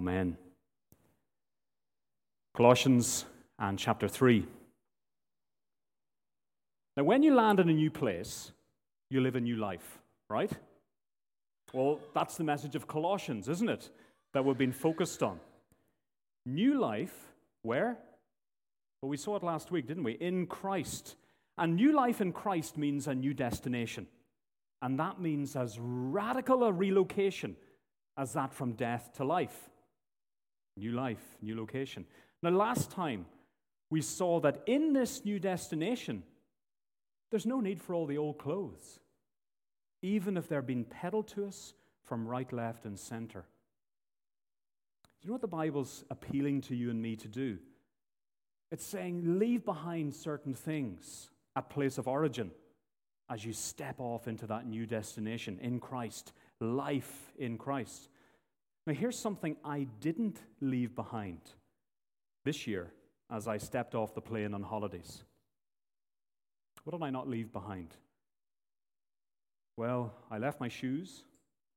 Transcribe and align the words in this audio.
Amen. 0.00 0.38
Colossians 2.56 3.26
and 3.58 3.78
chapter 3.78 4.08
3. 4.08 4.46
Now, 6.96 7.04
when 7.04 7.22
you 7.22 7.34
land 7.34 7.60
in 7.60 7.68
a 7.68 7.74
new 7.74 7.90
place, 7.90 8.52
you 9.10 9.20
live 9.20 9.36
a 9.36 9.42
new 9.42 9.56
life, 9.56 9.98
right? 10.30 10.50
Well, 11.74 12.00
that's 12.14 12.38
the 12.38 12.44
message 12.44 12.76
of 12.76 12.88
Colossians, 12.88 13.46
isn't 13.50 13.68
it? 13.68 13.90
That 14.32 14.42
we've 14.42 14.56
been 14.56 14.72
focused 14.72 15.22
on. 15.22 15.38
New 16.46 16.80
life, 16.80 17.34
where? 17.60 17.98
Well, 19.02 19.10
we 19.10 19.18
saw 19.18 19.36
it 19.36 19.42
last 19.42 19.70
week, 19.70 19.86
didn't 19.86 20.04
we? 20.04 20.12
In 20.12 20.46
Christ. 20.46 21.16
And 21.58 21.76
new 21.76 21.92
life 21.92 22.22
in 22.22 22.32
Christ 22.32 22.78
means 22.78 23.06
a 23.06 23.14
new 23.14 23.34
destination. 23.34 24.06
And 24.80 24.98
that 24.98 25.20
means 25.20 25.56
as 25.56 25.78
radical 25.78 26.64
a 26.64 26.72
relocation 26.72 27.54
as 28.16 28.32
that 28.32 28.54
from 28.54 28.72
death 28.72 29.10
to 29.16 29.24
life. 29.24 29.69
New 30.80 30.92
life, 30.92 31.36
new 31.42 31.54
location. 31.54 32.06
Now, 32.42 32.50
last 32.50 32.90
time 32.90 33.26
we 33.90 34.00
saw 34.00 34.40
that 34.40 34.62
in 34.66 34.94
this 34.94 35.26
new 35.26 35.38
destination, 35.38 36.22
there's 37.30 37.44
no 37.44 37.60
need 37.60 37.82
for 37.82 37.94
all 37.94 38.06
the 38.06 38.16
old 38.16 38.38
clothes, 38.38 38.98
even 40.00 40.38
if 40.38 40.48
they're 40.48 40.62
being 40.62 40.84
peddled 40.84 41.28
to 41.28 41.44
us 41.44 41.74
from 42.02 42.26
right, 42.26 42.50
left, 42.50 42.86
and 42.86 42.98
center. 42.98 43.44
Do 45.02 45.26
you 45.26 45.28
know 45.28 45.34
what 45.34 45.42
the 45.42 45.48
Bible's 45.48 46.02
appealing 46.10 46.62
to 46.62 46.74
you 46.74 46.88
and 46.88 47.02
me 47.02 47.14
to 47.16 47.28
do? 47.28 47.58
It's 48.72 48.86
saying, 48.86 49.38
leave 49.38 49.66
behind 49.66 50.14
certain 50.14 50.54
things 50.54 51.28
at 51.56 51.68
place 51.68 51.98
of 51.98 52.08
origin 52.08 52.52
as 53.28 53.44
you 53.44 53.52
step 53.52 53.96
off 53.98 54.28
into 54.28 54.46
that 54.46 54.66
new 54.66 54.86
destination 54.86 55.58
in 55.60 55.78
Christ, 55.78 56.32
life 56.58 57.32
in 57.38 57.58
Christ. 57.58 58.08
Now, 58.90 58.96
here's 58.96 59.16
something 59.16 59.54
I 59.64 59.86
didn't 60.00 60.40
leave 60.60 60.96
behind 60.96 61.38
this 62.44 62.66
year 62.66 62.90
as 63.30 63.46
I 63.46 63.56
stepped 63.56 63.94
off 63.94 64.16
the 64.16 64.20
plane 64.20 64.52
on 64.52 64.64
holidays. 64.64 65.22
What 66.82 66.98
did 66.98 67.04
I 67.04 67.10
not 67.10 67.28
leave 67.28 67.52
behind? 67.52 67.94
Well, 69.76 70.12
I 70.28 70.38
left 70.38 70.58
my 70.58 70.66
shoes, 70.66 71.22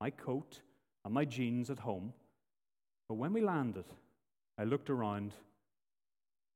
my 0.01 0.09
coat, 0.09 0.61
and 1.05 1.13
my 1.13 1.23
jeans 1.23 1.69
at 1.69 1.77
home. 1.77 2.13
But 3.07 3.19
when 3.19 3.31
we 3.31 3.41
landed, 3.41 3.85
I 4.57 4.63
looked 4.63 4.89
around 4.89 5.35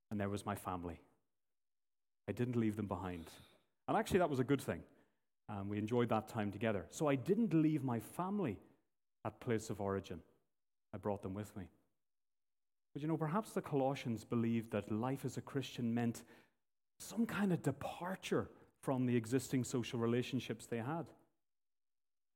and 0.09 0.19
there 0.19 0.27
was 0.27 0.43
my 0.43 0.55
family. 0.55 0.99
I 2.27 2.31
didn't 2.31 2.55
leave 2.55 2.77
them 2.77 2.87
behind. 2.87 3.27
And 3.87 3.95
actually, 3.95 4.17
that 4.17 4.29
was 4.31 4.39
a 4.39 4.43
good 4.43 4.61
thing. 4.61 4.81
Um, 5.49 5.69
we 5.69 5.77
enjoyed 5.77 6.09
that 6.09 6.27
time 6.27 6.51
together. 6.51 6.87
So 6.89 7.07
I 7.07 7.13
didn't 7.13 7.53
leave 7.53 7.83
my 7.83 7.99
family 7.99 8.57
at 9.23 9.39
place 9.39 9.69
of 9.69 9.79
origin. 9.79 10.19
I 10.97 10.99
brought 10.99 11.21
them 11.21 11.35
with 11.35 11.55
me. 11.55 11.65
But 12.93 13.03
you 13.03 13.07
know, 13.07 13.17
perhaps 13.17 13.51
the 13.51 13.61
Colossians 13.61 14.25
believed 14.25 14.71
that 14.71 14.91
life 14.91 15.25
as 15.25 15.37
a 15.37 15.41
Christian 15.41 15.93
meant 15.93 16.23
some 16.97 17.27
kind 17.27 17.53
of 17.53 17.61
departure 17.61 18.49
from 18.81 19.05
the 19.05 19.15
existing 19.15 19.63
social 19.63 19.99
relationships 19.99 20.65
they 20.65 20.77
had. 20.79 21.05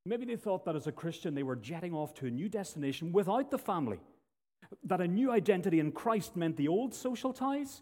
Maybe 0.06 0.26
they 0.26 0.36
thought 0.36 0.64
that 0.66 0.76
as 0.76 0.86
a 0.86 0.92
Christian 0.92 1.34
they 1.34 1.42
were 1.42 1.56
jetting 1.56 1.96
off 1.96 2.14
to 2.16 2.28
a 2.28 2.30
new 2.30 2.48
destination 2.48 3.12
without 3.12 3.50
the 3.50 3.58
family. 3.58 4.00
That 4.84 5.02
a 5.02 5.08
new 5.08 5.32
identity 5.32 5.80
in 5.80 5.92
Christ 5.92 6.36
meant 6.36 6.56
the 6.56 6.68
old 6.68 6.94
social 6.94 7.34
ties, 7.34 7.82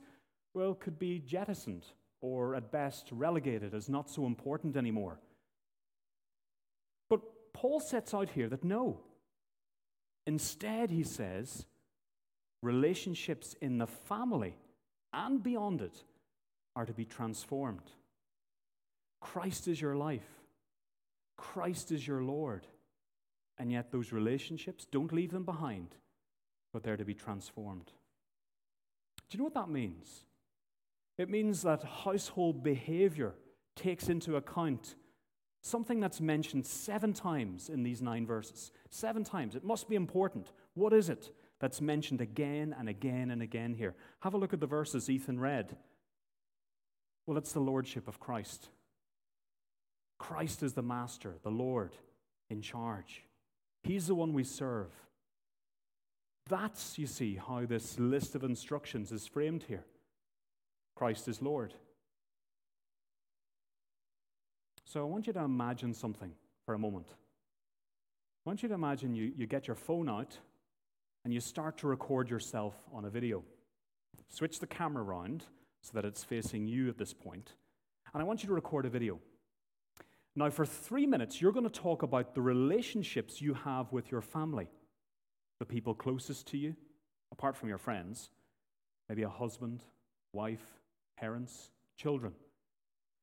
well, 0.53 0.75
could 0.75 0.97
be 0.97 1.19
jettisoned 1.19 1.87
or 2.21 2.55
at 2.55 2.71
best 2.71 3.09
relegated 3.11 3.73
as 3.73 3.89
not 3.89 4.09
so 4.09 4.25
important 4.25 4.77
anymore. 4.77 5.19
But 7.09 7.19
Paul 7.51 7.81
sets 7.81 8.13
out 8.13 8.29
here 8.29 8.47
that 8.47 8.63
no. 8.63 9.01
Instead, 10.29 10.91
he 10.91 11.01
says, 11.01 11.65
relationships 12.61 13.55
in 13.61 13.79
the 13.79 13.87
family 13.87 14.55
and 15.11 15.41
beyond 15.41 15.81
it 15.81 16.03
are 16.75 16.85
to 16.85 16.93
be 16.93 17.03
transformed. 17.03 17.89
Christ 19.21 19.67
is 19.67 19.81
your 19.81 19.95
life, 19.95 20.29
Christ 21.35 21.91
is 21.91 22.07
your 22.07 22.21
Lord. 22.21 22.67
And 23.57 23.71
yet, 23.71 23.91
those 23.91 24.13
relationships, 24.13 24.85
don't 24.85 25.11
leave 25.11 25.31
them 25.31 25.45
behind, 25.45 25.95
but 26.71 26.83
they're 26.83 26.95
to 26.95 27.03
be 27.03 27.15
transformed. 27.15 27.91
Do 29.29 29.35
you 29.35 29.39
know 29.39 29.45
what 29.45 29.55
that 29.55 29.69
means? 29.69 30.25
It 31.17 31.31
means 31.31 31.63
that 31.63 31.83
household 32.05 32.61
behavior 32.63 33.33
takes 33.75 34.09
into 34.09 34.35
account 34.35 34.93
something 35.61 35.99
that's 35.99 36.21
mentioned 36.21 36.65
seven 36.65 37.13
times 37.13 37.69
in 37.69 37.83
these 37.83 38.01
nine 38.01 38.25
verses. 38.25 38.71
Seven 38.89 39.23
times. 39.23 39.55
It 39.55 39.63
must 39.63 39.89
be 39.89 39.95
important. 39.95 40.51
What 40.73 40.93
is 40.93 41.09
it 41.09 41.31
that's 41.59 41.81
mentioned 41.81 42.21
again 42.21 42.75
and 42.77 42.87
again 42.87 43.31
and 43.31 43.41
again 43.41 43.73
here? 43.73 43.95
Have 44.21 44.33
a 44.33 44.37
look 44.37 44.53
at 44.53 44.59
the 44.59 44.67
verses 44.67 45.09
Ethan 45.09 45.39
read. 45.39 45.75
Well, 47.25 47.37
it's 47.37 47.53
the 47.53 47.59
lordship 47.59 48.07
of 48.07 48.19
Christ. 48.19 48.69
Christ 50.17 50.63
is 50.63 50.73
the 50.73 50.81
master, 50.81 51.35
the 51.43 51.51
Lord 51.51 51.91
in 52.49 52.61
charge. 52.61 53.23
He's 53.83 54.07
the 54.07 54.15
one 54.15 54.33
we 54.33 54.43
serve. 54.43 54.91
That's, 56.49 56.97
you 56.97 57.07
see, 57.07 57.35
how 57.35 57.65
this 57.65 57.99
list 57.99 58.35
of 58.35 58.43
instructions 58.43 59.11
is 59.11 59.27
framed 59.27 59.63
here. 59.63 59.85
Christ 60.95 61.27
is 61.27 61.41
Lord. 61.41 61.73
So 64.89 65.01
I 65.01 65.03
want 65.03 65.27
you 65.27 65.33
to 65.33 65.41
imagine 65.41 65.93
something 65.93 66.31
for 66.65 66.73
a 66.73 66.79
moment. 66.79 67.05
I 67.11 68.49
want 68.49 68.63
you 68.63 68.69
to 68.69 68.73
imagine 68.73 69.13
you, 69.13 69.31
you 69.37 69.45
get 69.45 69.67
your 69.67 69.75
phone 69.75 70.09
out 70.09 70.35
and 71.23 71.31
you 71.31 71.39
start 71.39 71.77
to 71.77 71.87
record 71.87 72.27
yourself 72.27 72.73
on 72.91 73.05
a 73.05 73.09
video. 73.11 73.43
Switch 74.29 74.59
the 74.59 74.65
camera 74.65 75.03
around 75.03 75.43
so 75.83 75.91
that 75.93 76.05
it's 76.05 76.23
facing 76.23 76.67
you 76.67 76.89
at 76.89 76.97
this 76.97 77.13
point, 77.13 77.53
and 78.15 78.21
I 78.23 78.25
want 78.25 78.41
you 78.41 78.47
to 78.47 78.53
record 78.55 78.87
a 78.87 78.89
video. 78.89 79.19
Now, 80.35 80.49
for 80.49 80.65
three 80.65 81.05
minutes, 81.05 81.39
you're 81.39 81.51
going 81.51 81.69
to 81.69 81.81
talk 81.81 82.01
about 82.01 82.33
the 82.33 82.41
relationships 82.41 83.39
you 83.39 83.53
have 83.53 83.91
with 83.91 84.11
your 84.11 84.21
family, 84.21 84.69
the 85.59 85.65
people 85.65 85.93
closest 85.93 86.47
to 86.47 86.57
you, 86.57 86.75
apart 87.31 87.55
from 87.55 87.69
your 87.69 87.77
friends, 87.77 88.31
maybe 89.07 89.21
a 89.21 89.29
husband, 89.29 89.83
wife, 90.33 90.65
parents, 91.15 91.69
children. 91.95 92.33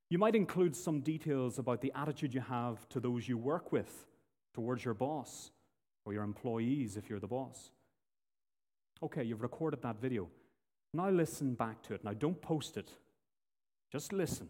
You 0.08 0.18
might 0.18 0.36
include 0.36 0.76
some 0.76 1.00
details 1.00 1.58
about 1.58 1.80
the 1.80 1.92
attitude 1.94 2.32
you 2.32 2.40
have 2.40 2.88
to 2.90 3.00
those 3.00 3.28
you 3.28 3.36
work 3.36 3.72
with, 3.72 4.06
towards 4.54 4.84
your 4.84 4.94
boss, 4.94 5.50
or 6.04 6.12
your 6.12 6.22
employees 6.22 6.96
if 6.96 7.10
you're 7.10 7.18
the 7.18 7.26
boss. 7.26 7.72
Okay, 9.02 9.24
you've 9.24 9.42
recorded 9.42 9.82
that 9.82 10.00
video. 10.00 10.28
Now 10.94 11.10
listen 11.10 11.54
back 11.54 11.82
to 11.82 11.94
it. 11.94 12.04
Now 12.04 12.12
don't 12.12 12.40
post 12.40 12.76
it, 12.76 12.90
just 13.92 14.12
listen. 14.12 14.48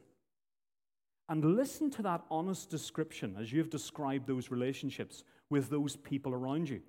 And 1.29 1.57
listen 1.57 1.91
to 1.93 2.03
that 2.03 2.23
honest 2.31 2.71
description 2.71 3.37
as 3.41 3.53
you've 3.53 3.71
described 3.71 4.29
those 4.29 4.51
relationships 4.51 5.25
with 5.51 5.71
those 5.71 5.97
people 5.97 6.33
around 6.33 6.69
you. 6.69 6.83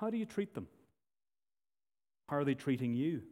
How 0.00 0.08
do 0.08 0.16
you 0.16 0.24
treat 0.24 0.54
them? 0.54 0.66
How 2.28 2.36
are 2.36 2.44
they 2.44 2.54
treating 2.54 2.94
you? 2.94 3.22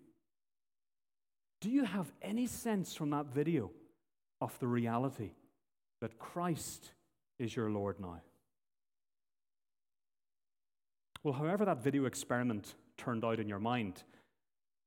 Do 1.63 1.71
you 1.71 1.85
have 1.85 2.13
any 2.21 2.47
sense 2.47 2.95
from 2.95 3.11
that 3.11 3.27
video 3.27 3.71
of 4.41 4.59
the 4.59 4.67
reality 4.67 5.31
that 6.01 6.19
Christ 6.19 6.91
is 7.39 7.55
your 7.55 7.71
Lord 7.71 8.01
now? 8.01 8.21
Well, 11.23 11.35
however 11.35 11.65
that 11.65 11.83
video 11.83 12.05
experiment 12.05 12.75
turned 12.97 13.25
out 13.25 13.41
in 13.41 13.49
your 13.49 13.59
mind, 13.59 14.05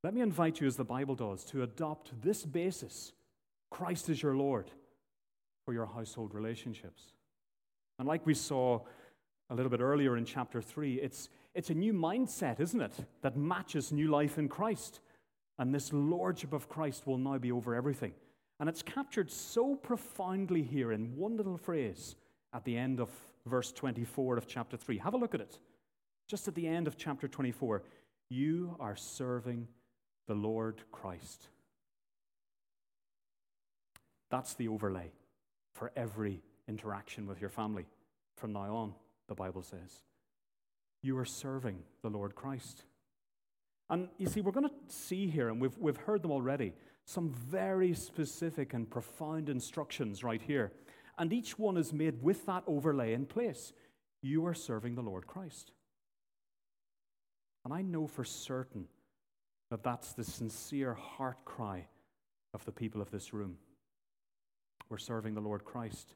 let 0.04 0.14
me 0.14 0.22
invite 0.22 0.62
you, 0.62 0.68
as 0.68 0.78
the 0.78 0.86
Bible 0.86 1.16
does, 1.16 1.44
to 1.46 1.64
adopt 1.64 2.22
this 2.22 2.46
basis 2.46 3.12
Christ 3.70 4.10
is 4.10 4.24
your 4.24 4.36
Lord 4.36 4.72
for 5.66 5.74
your 5.74 5.86
household 5.86 6.34
relationships. 6.34 7.14
And 8.00 8.08
like 8.08 8.26
we 8.26 8.34
saw 8.34 8.80
a 9.50 9.56
little 9.56 9.70
bit 9.70 9.82
earlier 9.82 10.18
in 10.18 10.26
chapter 10.26 10.62
3, 10.62 10.96
it's, 10.96 11.30
it's 11.54 11.70
a 11.70 11.76
new 11.76 11.94
mindset, 11.94 12.60
isn't 12.60 12.82
it, 12.82 12.94
that 13.22 13.38
matches 13.38 13.92
new 13.92 14.08
life 14.08 14.38
in 14.38 14.48
Christ. 14.48 15.02
And 15.60 15.76
this 15.76 15.92
lordship 15.92 16.54
of 16.54 16.70
Christ 16.70 17.06
will 17.06 17.18
now 17.18 17.38
be 17.38 17.52
over 17.52 17.76
everything. 17.76 18.14
And 18.60 18.68
it's 18.68 18.82
captured 18.82 19.32
so 19.32 19.76
profoundly 19.76 20.64
here 20.64 20.92
in 20.92 21.16
one 21.16 21.38
little 21.38 21.58
phrase 21.58 22.16
at 22.54 22.66
the 22.66 22.76
end 22.76 23.00
of 23.00 23.10
verse 23.46 23.72
24 23.72 24.38
of 24.38 24.48
chapter 24.48 24.76
3. 24.76 24.98
Have 24.98 25.14
a 25.14 25.18
look 25.18 25.34
at 25.34 25.42
it. 25.42 25.60
Just 26.28 26.48
at 26.48 26.56
the 26.56 26.68
end 26.68 26.88
of 26.88 26.98
chapter 26.98 27.28
24, 27.28 27.84
you 28.30 28.76
are 28.80 28.96
serving 28.96 29.68
the 30.28 30.36
Lord 30.36 30.84
Christ. 30.92 31.48
That's 34.30 34.54
the 34.54 34.68
overlay 34.68 35.12
for 35.74 35.92
every 35.96 36.42
interaction 36.68 37.26
with 37.26 37.42
your 37.42 37.50
family 37.50 37.88
from 38.36 38.54
now 38.54 38.76
on, 38.76 38.94
the 39.28 39.36
Bible 39.36 39.64
says. 39.64 40.04
You 41.02 41.18
are 41.18 41.26
serving 41.26 41.80
the 42.02 42.10
Lord 42.10 42.36
Christ. 42.36 42.84
And 43.90 44.10
you 44.18 44.28
see, 44.28 44.42
we're 44.42 44.52
going 44.52 44.70
to 44.70 44.76
see 44.88 45.28
here, 45.28 45.50
and 45.50 45.60
we've, 45.60 45.78
we've 45.78 45.98
heard 45.98 46.22
them 46.22 46.32
already, 46.32 46.74
some 47.06 47.30
very 47.32 47.94
specific 47.94 48.74
and 48.74 48.90
profound 48.90 49.50
instructions 49.50 50.24
right 50.24 50.42
here. 50.42 50.72
And 51.18 51.34
each 51.34 51.58
one 51.58 51.76
is 51.76 51.92
made 51.92 52.22
with 52.22 52.46
that 52.46 52.64
overlay 52.68 53.14
in 53.14 53.26
place. 53.26 53.74
You 54.22 54.46
are 54.46 54.54
serving 54.54 54.96
the 54.96 55.02
Lord 55.02 55.26
Christ. 55.26 55.72
And 57.66 57.74
I 57.74 57.82
know 57.82 58.08
for 58.08 58.24
certain 58.24 58.86
that 59.72 59.84
that's 59.84 60.14
the 60.14 60.24
sincere 60.24 60.94
heart 60.94 61.44
cry 61.46 61.88
of 62.54 62.64
the 62.66 62.72
people 62.72 63.02
of 63.02 63.12
this 63.12 63.34
room. 63.34 63.58
We're 64.90 64.98
serving 64.98 65.36
the 65.36 65.42
Lord 65.42 65.66
Christ. 65.66 66.14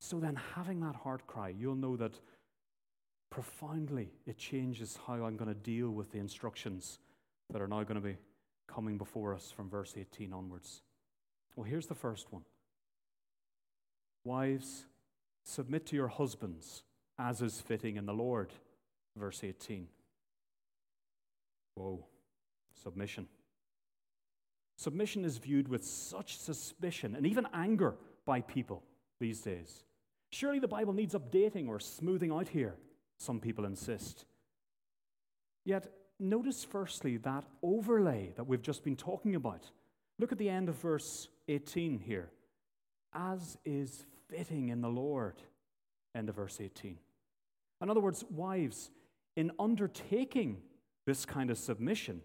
So 0.00 0.18
then, 0.18 0.38
having 0.54 0.80
that 0.80 0.96
heart 0.96 1.26
cry, 1.26 1.50
you'll 1.50 1.76
know 1.76 1.96
that 1.96 2.18
profoundly 3.32 4.10
it 4.26 4.36
changes 4.36 4.98
how 5.06 5.14
I'm 5.14 5.38
going 5.38 5.48
to 5.48 5.58
deal 5.58 5.88
with 5.88 6.12
the 6.12 6.18
instructions 6.18 6.98
that 7.50 7.62
are 7.62 7.66
now 7.66 7.82
going 7.82 8.00
to 8.00 8.06
be 8.06 8.18
coming 8.68 8.98
before 8.98 9.34
us 9.34 9.50
from 9.50 9.70
verse 9.70 9.94
18 9.96 10.34
onwards. 10.34 10.82
Well, 11.56 11.64
here's 11.64 11.86
the 11.86 11.94
first 11.94 12.30
one 12.30 12.44
Wives, 14.24 14.84
submit 15.44 15.86
to 15.86 15.96
your 15.96 16.08
husbands 16.08 16.82
as 17.18 17.40
is 17.40 17.60
fitting 17.60 17.96
in 17.96 18.04
the 18.04 18.12
Lord. 18.12 18.52
Verse 19.16 19.42
18. 19.42 19.88
Whoa, 21.74 22.04
submission. 22.82 23.28
Submission 24.76 25.24
is 25.24 25.38
viewed 25.38 25.68
with 25.68 25.84
such 25.84 26.36
suspicion 26.36 27.14
and 27.16 27.26
even 27.26 27.46
anger 27.54 27.94
by 28.26 28.42
people 28.42 28.82
these 29.20 29.40
days. 29.40 29.84
Surely 30.30 30.58
the 30.58 30.68
Bible 30.68 30.92
needs 30.92 31.14
updating 31.14 31.68
or 31.68 31.78
smoothing 31.78 32.30
out 32.30 32.48
here, 32.48 32.74
some 33.22 33.40
people 33.40 33.64
insist. 33.64 34.24
Yet, 35.64 35.92
notice 36.18 36.64
firstly 36.64 37.16
that 37.18 37.44
overlay 37.62 38.32
that 38.36 38.44
we've 38.44 38.62
just 38.62 38.84
been 38.84 38.96
talking 38.96 39.34
about. 39.34 39.70
Look 40.18 40.32
at 40.32 40.38
the 40.38 40.48
end 40.48 40.68
of 40.68 40.76
verse 40.76 41.28
18 41.48 41.98
here. 41.98 42.30
As 43.14 43.58
is 43.64 44.04
fitting 44.28 44.70
in 44.70 44.80
the 44.80 44.88
Lord. 44.88 45.34
End 46.14 46.28
of 46.28 46.36
verse 46.36 46.58
18. 46.60 46.98
In 47.80 47.90
other 47.90 48.00
words, 48.00 48.24
wives, 48.30 48.90
in 49.36 49.50
undertaking 49.58 50.58
this 51.06 51.24
kind 51.24 51.50
of 51.50 51.58
submission, 51.58 52.22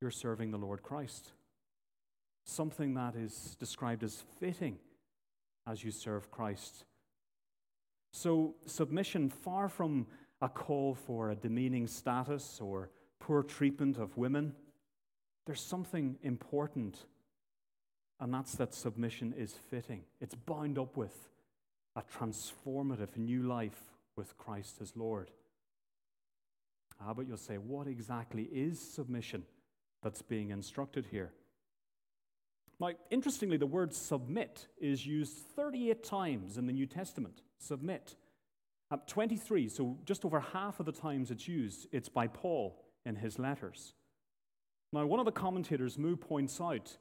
you're 0.00 0.10
serving 0.10 0.50
the 0.50 0.58
Lord 0.58 0.82
Christ. 0.82 1.32
Something 2.44 2.94
that 2.94 3.14
is 3.14 3.56
described 3.60 4.02
as 4.02 4.24
fitting 4.40 4.78
as 5.66 5.84
you 5.84 5.90
serve 5.90 6.30
Christ. 6.30 6.84
So, 8.12 8.54
submission, 8.66 9.28
far 9.28 9.68
from 9.68 10.06
a 10.40 10.48
call 10.48 10.94
for 10.94 11.30
a 11.30 11.36
demeaning 11.36 11.86
status 11.86 12.60
or 12.60 12.90
poor 13.20 13.42
treatment 13.42 13.98
of 13.98 14.16
women, 14.16 14.54
there's 15.46 15.60
something 15.60 16.16
important, 16.22 17.06
and 18.18 18.32
that's 18.32 18.54
that 18.56 18.74
submission 18.74 19.34
is 19.36 19.52
fitting. 19.52 20.02
It's 20.20 20.34
bound 20.34 20.78
up 20.78 20.96
with 20.96 21.28
a 21.96 22.02
transformative 22.02 23.16
new 23.16 23.42
life 23.42 23.82
with 24.16 24.36
Christ 24.36 24.78
as 24.80 24.96
Lord. 24.96 25.30
Ah, 27.00 27.14
but 27.14 27.26
you'll 27.26 27.36
say, 27.36 27.56
what 27.58 27.86
exactly 27.86 28.44
is 28.52 28.78
submission 28.78 29.44
that's 30.02 30.22
being 30.22 30.50
instructed 30.50 31.06
here? 31.10 31.32
Now, 32.80 32.92
interestingly, 33.10 33.58
the 33.58 33.66
word 33.66 33.92
submit 33.92 34.66
is 34.80 35.06
used 35.06 35.36
38 35.54 36.02
times 36.02 36.56
in 36.56 36.66
the 36.66 36.72
New 36.72 36.86
Testament. 36.86 37.42
Submit. 37.58 38.16
At 38.90 39.06
23, 39.06 39.68
so 39.68 39.98
just 40.06 40.24
over 40.24 40.40
half 40.40 40.80
of 40.80 40.86
the 40.86 40.92
times 40.92 41.30
it's 41.30 41.46
used, 41.46 41.86
it's 41.92 42.08
by 42.08 42.26
Paul 42.26 42.82
in 43.04 43.16
his 43.16 43.38
letters. 43.38 43.92
Now, 44.92 45.06
one 45.06 45.20
of 45.20 45.26
the 45.26 45.32
commentators, 45.32 45.98
Moo, 45.98 46.16
points 46.16 46.60
out 46.60 46.96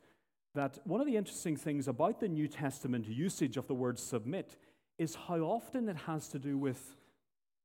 that 0.53 0.79
one 0.83 0.99
of 0.99 1.07
the 1.07 1.15
interesting 1.15 1.55
things 1.55 1.87
about 1.87 2.19
the 2.19 2.27
New 2.27 2.47
Testament 2.47 3.07
usage 3.07 3.55
of 3.55 3.67
the 3.67 3.73
word 3.73 3.97
submit 3.97 4.57
is 4.97 5.15
how 5.15 5.39
often 5.39 5.87
it 5.87 5.95
has 5.95 6.27
to 6.27 6.39
do 6.39 6.57
with 6.57 6.97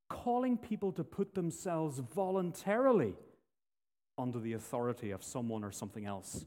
calling 0.08 0.56
people 0.56 0.92
to 0.92 1.02
put 1.02 1.34
themselves 1.34 1.98
voluntarily 1.98 3.16
under 4.16 4.38
the 4.38 4.52
authority 4.52 5.10
of 5.10 5.24
someone 5.24 5.64
or 5.64 5.72
something 5.72 6.06
else. 6.06 6.46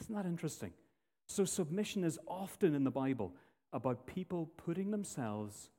Isn't 0.00 0.14
that 0.14 0.26
interesting? 0.26 0.72
So, 1.26 1.44
submission 1.44 2.04
is 2.04 2.18
often 2.26 2.74
in 2.74 2.84
the 2.84 2.90
Bible 2.90 3.34
about 3.72 4.06
people 4.06 4.50
putting 4.56 4.90
themselves 4.90 5.70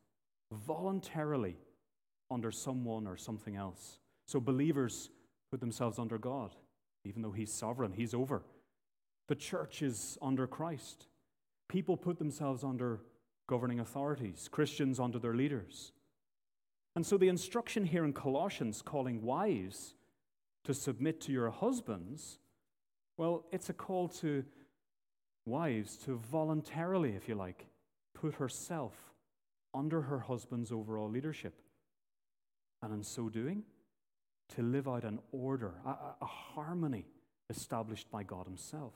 voluntarily 0.51 1.57
under 2.29 2.51
someone 2.51 3.07
or 3.07 3.17
something 3.17 3.55
else. 3.55 3.99
So, 4.27 4.39
believers 4.39 5.09
put 5.51 5.59
themselves 5.59 5.97
under 5.97 6.17
God, 6.17 6.55
even 7.05 7.21
though 7.21 7.31
He's 7.31 7.51
sovereign, 7.51 7.93
He's 7.93 8.13
over. 8.13 8.43
The 9.27 9.35
church 9.35 9.81
is 9.81 10.17
under 10.21 10.47
Christ. 10.47 11.07
People 11.67 11.97
put 11.97 12.17
themselves 12.17 12.63
under 12.63 13.01
governing 13.47 13.79
authorities, 13.79 14.49
Christians 14.51 14.99
under 14.99 15.19
their 15.19 15.35
leaders. 15.35 15.91
And 16.95 17.05
so 17.05 17.17
the 17.17 17.27
instruction 17.29 17.85
here 17.85 18.03
in 18.03 18.13
Colossians 18.13 18.81
calling 18.81 19.21
wives 19.21 19.95
to 20.65 20.73
submit 20.73 21.21
to 21.21 21.31
your 21.31 21.49
husbands, 21.49 22.38
well, 23.19 23.43
it's 23.51 23.69
a 23.69 23.73
call 23.73 24.07
to 24.07 24.45
wives 25.45 25.97
to 26.05 26.15
voluntarily, 26.31 27.17
if 27.17 27.27
you 27.27 27.35
like, 27.35 27.65
put 28.13 28.35
herself 28.35 28.93
under 29.73 30.03
her 30.03 30.19
husband's 30.19 30.71
overall 30.71 31.09
leadership. 31.09 31.53
And 32.81 32.93
in 32.93 33.03
so 33.03 33.27
doing, 33.27 33.63
to 34.55 34.61
live 34.61 34.87
out 34.87 35.03
an 35.03 35.19
order, 35.33 35.73
a, 35.85 35.89
a 36.21 36.25
harmony 36.25 37.07
established 37.49 38.09
by 38.09 38.23
God 38.23 38.45
Himself. 38.45 38.93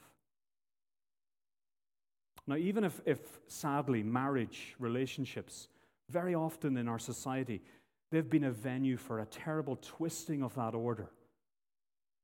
Now, 2.48 2.56
even 2.56 2.86
if, 2.86 3.02
if 3.06 3.20
sadly 3.48 4.04
marriage 4.04 4.74
relationships, 4.80 5.68
very 6.10 6.34
often 6.34 6.78
in 6.78 6.88
our 6.88 7.00
society, 7.00 7.62
they've 8.10 8.30
been 8.30 8.46
a 8.46 8.52
venue 8.52 8.96
for 8.96 9.20
a 9.20 9.26
terrible 9.26 9.78
twisting 9.82 10.44
of 10.44 10.56
that 10.56 10.74
order. 10.74 11.10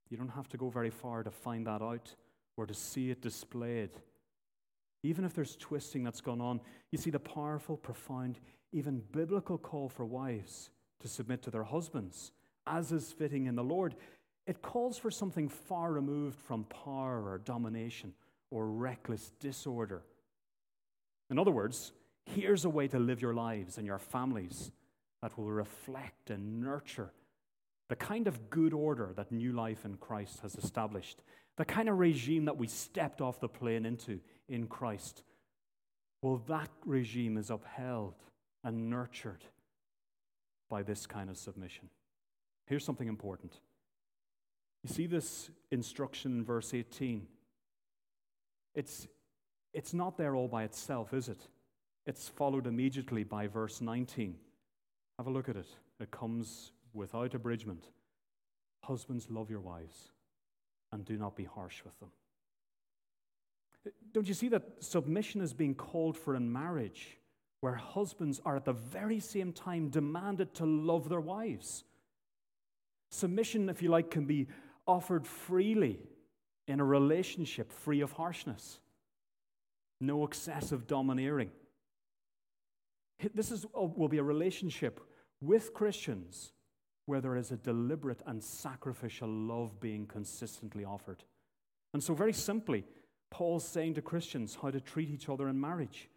You 0.10 0.18
don't 0.18 0.30
have 0.30 0.50
to 0.50 0.58
go 0.58 0.70
very 0.70 0.90
far 0.90 1.24
to 1.24 1.32
find 1.32 1.68
that 1.68 1.82
out 1.82 2.16
or 2.58 2.66
to 2.66 2.74
see 2.74 3.12
it 3.12 3.22
displayed. 3.22 3.92
Even 5.04 5.24
if 5.24 5.34
there's 5.34 5.56
twisting 5.56 6.04
that's 6.04 6.22
gone 6.22 6.42
on, 6.42 6.60
you 6.92 6.98
see 6.98 7.10
the 7.10 7.20
powerful, 7.20 7.78
profound, 7.78 8.40
even 8.72 9.02
biblical 9.12 9.58
call 9.58 9.88
for 9.88 10.06
wives 10.06 10.72
to 11.00 11.08
submit 11.08 11.42
to 11.44 11.52
their 11.52 11.64
husbands, 11.64 12.32
as 12.68 12.92
is 12.92 13.12
fitting 13.12 13.46
in 13.46 13.56
the 13.56 13.64
Lord. 13.64 13.96
It 14.46 14.62
calls 14.62 14.98
for 14.98 15.12
something 15.12 15.48
far 15.48 15.92
removed 15.94 16.38
from 16.40 16.66
power 16.66 17.24
or 17.24 17.38
domination 17.38 18.14
or 18.52 18.68
reckless 18.68 19.32
disorder. 19.40 20.02
In 21.30 21.38
other 21.38 21.52
words, 21.52 21.94
here's 22.26 22.66
a 22.66 22.70
way 22.70 22.88
to 22.88 23.00
live 23.00 23.22
your 23.22 23.34
lives 23.34 23.78
and 23.78 23.86
your 23.86 24.00
families 24.00 24.72
that 25.22 25.38
will 25.38 25.52
reflect 25.52 26.30
and 26.30 26.62
nurture 26.62 27.12
the 27.90 27.96
kind 27.96 28.28
of 28.28 28.50
good 28.50 28.74
order 28.74 29.12
that 29.16 29.32
new 29.32 29.52
life 29.52 29.84
in 29.84 29.98
Christ 29.98 30.40
has 30.42 30.56
established, 30.56 31.22
the 31.58 31.66
kind 31.66 31.90
of 31.90 31.98
regime 31.98 32.46
that 32.46 32.58
we 32.58 32.68
stepped 32.68 33.20
off 33.20 33.40
the 33.40 33.50
plane 33.50 33.86
into 33.86 34.20
in 34.48 34.68
Christ. 34.68 35.24
Well, 36.22 36.42
that 36.48 36.70
regime 36.86 37.38
is 37.38 37.50
upheld 37.50 38.14
and 38.64 38.90
nurtured 38.90 39.44
by 40.70 40.84
this 40.84 41.08
kind 41.08 41.30
of 41.30 41.38
submission. 41.38 41.90
Here's 42.68 42.86
something 42.86 43.08
important. 43.08 43.60
You 44.84 44.94
see 44.94 45.08
this 45.08 45.50
instruction 45.72 46.40
in 46.40 46.46
verse 46.46 46.74
18? 46.74 47.26
It's, 48.76 49.08
it's 49.74 49.94
not 49.94 50.18
there 50.18 50.36
all 50.36 50.48
by 50.48 50.64
itself, 50.64 51.14
is 51.14 51.28
it? 51.28 51.42
It's 52.06 52.30
followed 52.30 52.68
immediately 52.68 53.24
by 53.24 53.48
verse 53.48 53.82
19. 53.82 54.36
Have 55.18 55.28
a 55.28 55.32
look 55.32 55.50
at 55.50 55.56
it. 55.56 55.68
It 56.00 56.12
comes 56.12 56.72
without 56.94 57.34
abridgment. 57.34 57.86
Husbands, 58.84 59.28
love 59.30 59.50
your 59.50 59.62
wives 59.62 60.12
and 60.92 61.06
do 61.06 61.18
not 61.18 61.36
be 61.36 61.44
harsh 61.44 61.84
with 61.84 61.98
them. 62.00 62.10
Don't 64.14 64.28
you 64.28 64.34
see 64.34 64.50
that 64.50 64.64
submission 64.80 65.42
is 65.42 65.54
being 65.54 65.76
called 65.76 66.18
for 66.18 66.36
in 66.36 66.52
marriage, 66.52 67.18
where 67.62 67.76
husbands 67.76 68.42
are 68.46 68.56
at 68.56 68.66
the 68.66 68.74
very 68.74 69.20
same 69.20 69.54
time 69.54 69.90
demanded 69.90 70.54
to 70.56 70.66
love 70.66 71.10
their 71.10 71.22
wives? 71.22 71.84
Submission, 73.12 73.70
if 73.70 73.82
you 73.82 73.90
like, 73.90 74.12
can 74.12 74.26
be 74.26 74.48
offered 74.86 75.26
freely 75.26 76.00
in 76.68 76.80
a 76.80 76.86
relationship 76.86 77.72
free 77.72 78.02
of 78.02 78.12
harshness, 78.12 78.80
no 80.00 80.26
excessive 80.26 80.88
domineering. 80.88 81.52
This 83.34 83.52
is, 83.52 83.66
will 83.74 84.08
be 84.08 84.18
a 84.18 84.24
relationship 84.24 85.00
with 85.42 85.74
Christians 85.74 86.54
where 87.10 87.22
there 87.22 87.36
is 87.36 87.52
a 87.52 87.58
deliberate 87.58 88.22
and 88.26 88.42
sacrificial 88.42 89.28
love 89.28 89.80
being 89.80 90.06
consistently 90.06 90.86
offered. 90.86 91.24
And 91.94 92.04
so, 92.04 92.14
very 92.14 92.34
simply, 92.34 92.86
Paul's 93.32 93.68
saying 93.68 93.96
to 93.96 94.02
Christians 94.02 94.58
how 94.62 94.70
to 94.72 94.80
treat 94.80 95.10
each 95.10 95.28
other 95.28 95.50
in 95.50 95.60
marriage, 95.60 96.08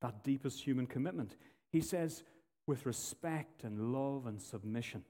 that 0.00 0.24
deepest 0.24 0.62
human 0.62 0.86
commitment. 0.86 1.36
He 1.72 1.80
says, 1.80 2.22
with 2.66 2.86
respect 2.86 3.64
and 3.64 3.92
love 3.92 4.26
and 4.26 4.40
submission. 4.40 5.04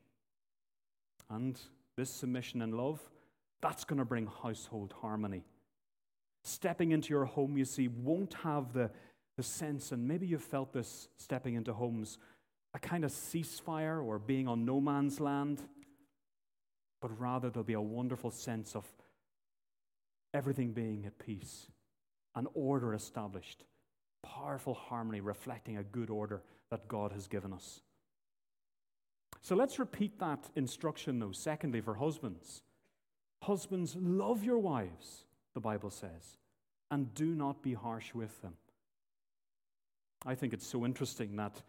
And 1.30 1.58
this 1.96 2.10
submission 2.10 2.62
and 2.62 2.74
love 2.74 3.00
that's 3.60 3.84
going 3.84 3.98
to 3.98 4.04
bring 4.04 4.28
household 4.42 4.94
harmony. 5.00 5.44
Stepping 6.44 6.92
into 6.92 7.10
your 7.10 7.24
home, 7.24 7.56
you 7.56 7.64
see, 7.64 7.88
won't 7.88 8.34
have 8.44 8.72
the, 8.72 8.90
the 9.36 9.42
sense, 9.42 9.92
and 9.92 10.06
maybe 10.06 10.26
you've 10.26 10.42
felt 10.42 10.72
this 10.72 11.08
stepping 11.16 11.54
into 11.54 11.72
homes, 11.72 12.18
a 12.76 12.78
kind 12.78 13.06
of 13.06 13.10
ceasefire 13.10 14.04
or 14.04 14.18
being 14.18 14.46
on 14.46 14.66
no 14.66 14.82
man's 14.82 15.18
land, 15.18 15.62
but 17.00 17.18
rather 17.18 17.48
there'll 17.48 17.64
be 17.64 17.72
a 17.72 17.80
wonderful 17.80 18.30
sense 18.30 18.76
of 18.76 18.84
everything 20.34 20.72
being 20.72 21.06
at 21.06 21.18
peace, 21.18 21.68
an 22.34 22.46
order 22.52 22.92
established, 22.92 23.64
powerful 24.22 24.74
harmony 24.74 25.22
reflecting 25.22 25.78
a 25.78 25.82
good 25.82 26.10
order 26.10 26.42
that 26.70 26.86
God 26.86 27.12
has 27.12 27.26
given 27.26 27.54
us. 27.54 27.80
So 29.40 29.56
let's 29.56 29.78
repeat 29.78 30.18
that 30.18 30.50
instruction, 30.54 31.18
though, 31.18 31.32
secondly, 31.32 31.80
for 31.80 31.94
husbands. 31.94 32.60
Husbands, 33.42 33.96
love 33.98 34.44
your 34.44 34.58
wives, 34.58 35.24
the 35.54 35.60
Bible 35.60 35.88
says, 35.88 36.36
and 36.90 37.14
do 37.14 37.34
not 37.34 37.62
be 37.62 37.72
harsh 37.72 38.12
with 38.12 38.42
them. 38.42 38.52
I 40.26 40.34
think 40.34 40.52
it's 40.52 40.66
so 40.66 40.84
interesting 40.84 41.36
that 41.36 41.62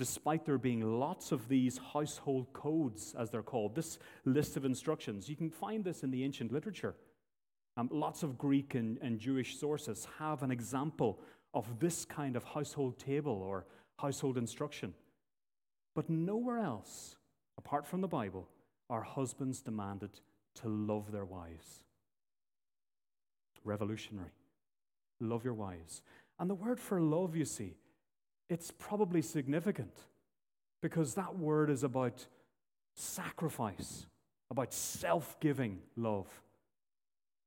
despite 0.00 0.46
there 0.46 0.56
being 0.56 0.80
lots 0.98 1.30
of 1.30 1.46
these 1.46 1.78
household 1.92 2.50
codes, 2.54 3.14
as 3.18 3.28
they're 3.28 3.42
called, 3.42 3.74
this 3.74 3.98
list 4.24 4.56
of 4.56 4.64
instructions, 4.64 5.28
you 5.28 5.36
can 5.36 5.50
find 5.50 5.84
this 5.84 6.02
in 6.02 6.10
the 6.10 6.24
ancient 6.24 6.50
literature. 6.50 6.94
Um, 7.76 7.90
lots 7.92 8.22
of 8.22 8.38
Greek 8.38 8.74
and, 8.74 8.96
and 9.02 9.18
Jewish 9.18 9.58
sources 9.58 10.08
have 10.18 10.42
an 10.42 10.50
example 10.50 11.20
of 11.52 11.78
this 11.78 12.06
kind 12.06 12.34
of 12.34 12.44
household 12.44 12.98
table 12.98 13.42
or 13.42 13.66
household 13.98 14.38
instruction. 14.38 14.94
But 15.94 16.08
nowhere 16.08 16.60
else, 16.60 17.16
apart 17.58 17.86
from 17.86 18.00
the 18.00 18.08
Bible, 18.08 18.48
are 18.88 19.02
husbands 19.02 19.60
demanded 19.60 20.18
to 20.62 20.68
love 20.70 21.12
their 21.12 21.26
wives. 21.26 21.84
Revolutionary. 23.64 24.32
Love 25.20 25.44
your 25.44 25.52
wives. 25.52 26.00
And 26.38 26.48
the 26.48 26.54
word 26.54 26.80
for 26.80 27.02
love, 27.02 27.36
you 27.36 27.44
see, 27.44 27.74
it's 28.50 28.72
probably 28.72 29.22
significant 29.22 29.94
because 30.82 31.14
that 31.14 31.38
word 31.38 31.70
is 31.70 31.84
about 31.84 32.26
sacrifice, 32.96 34.06
about 34.50 34.74
self 34.74 35.38
giving 35.40 35.78
love. 35.96 36.26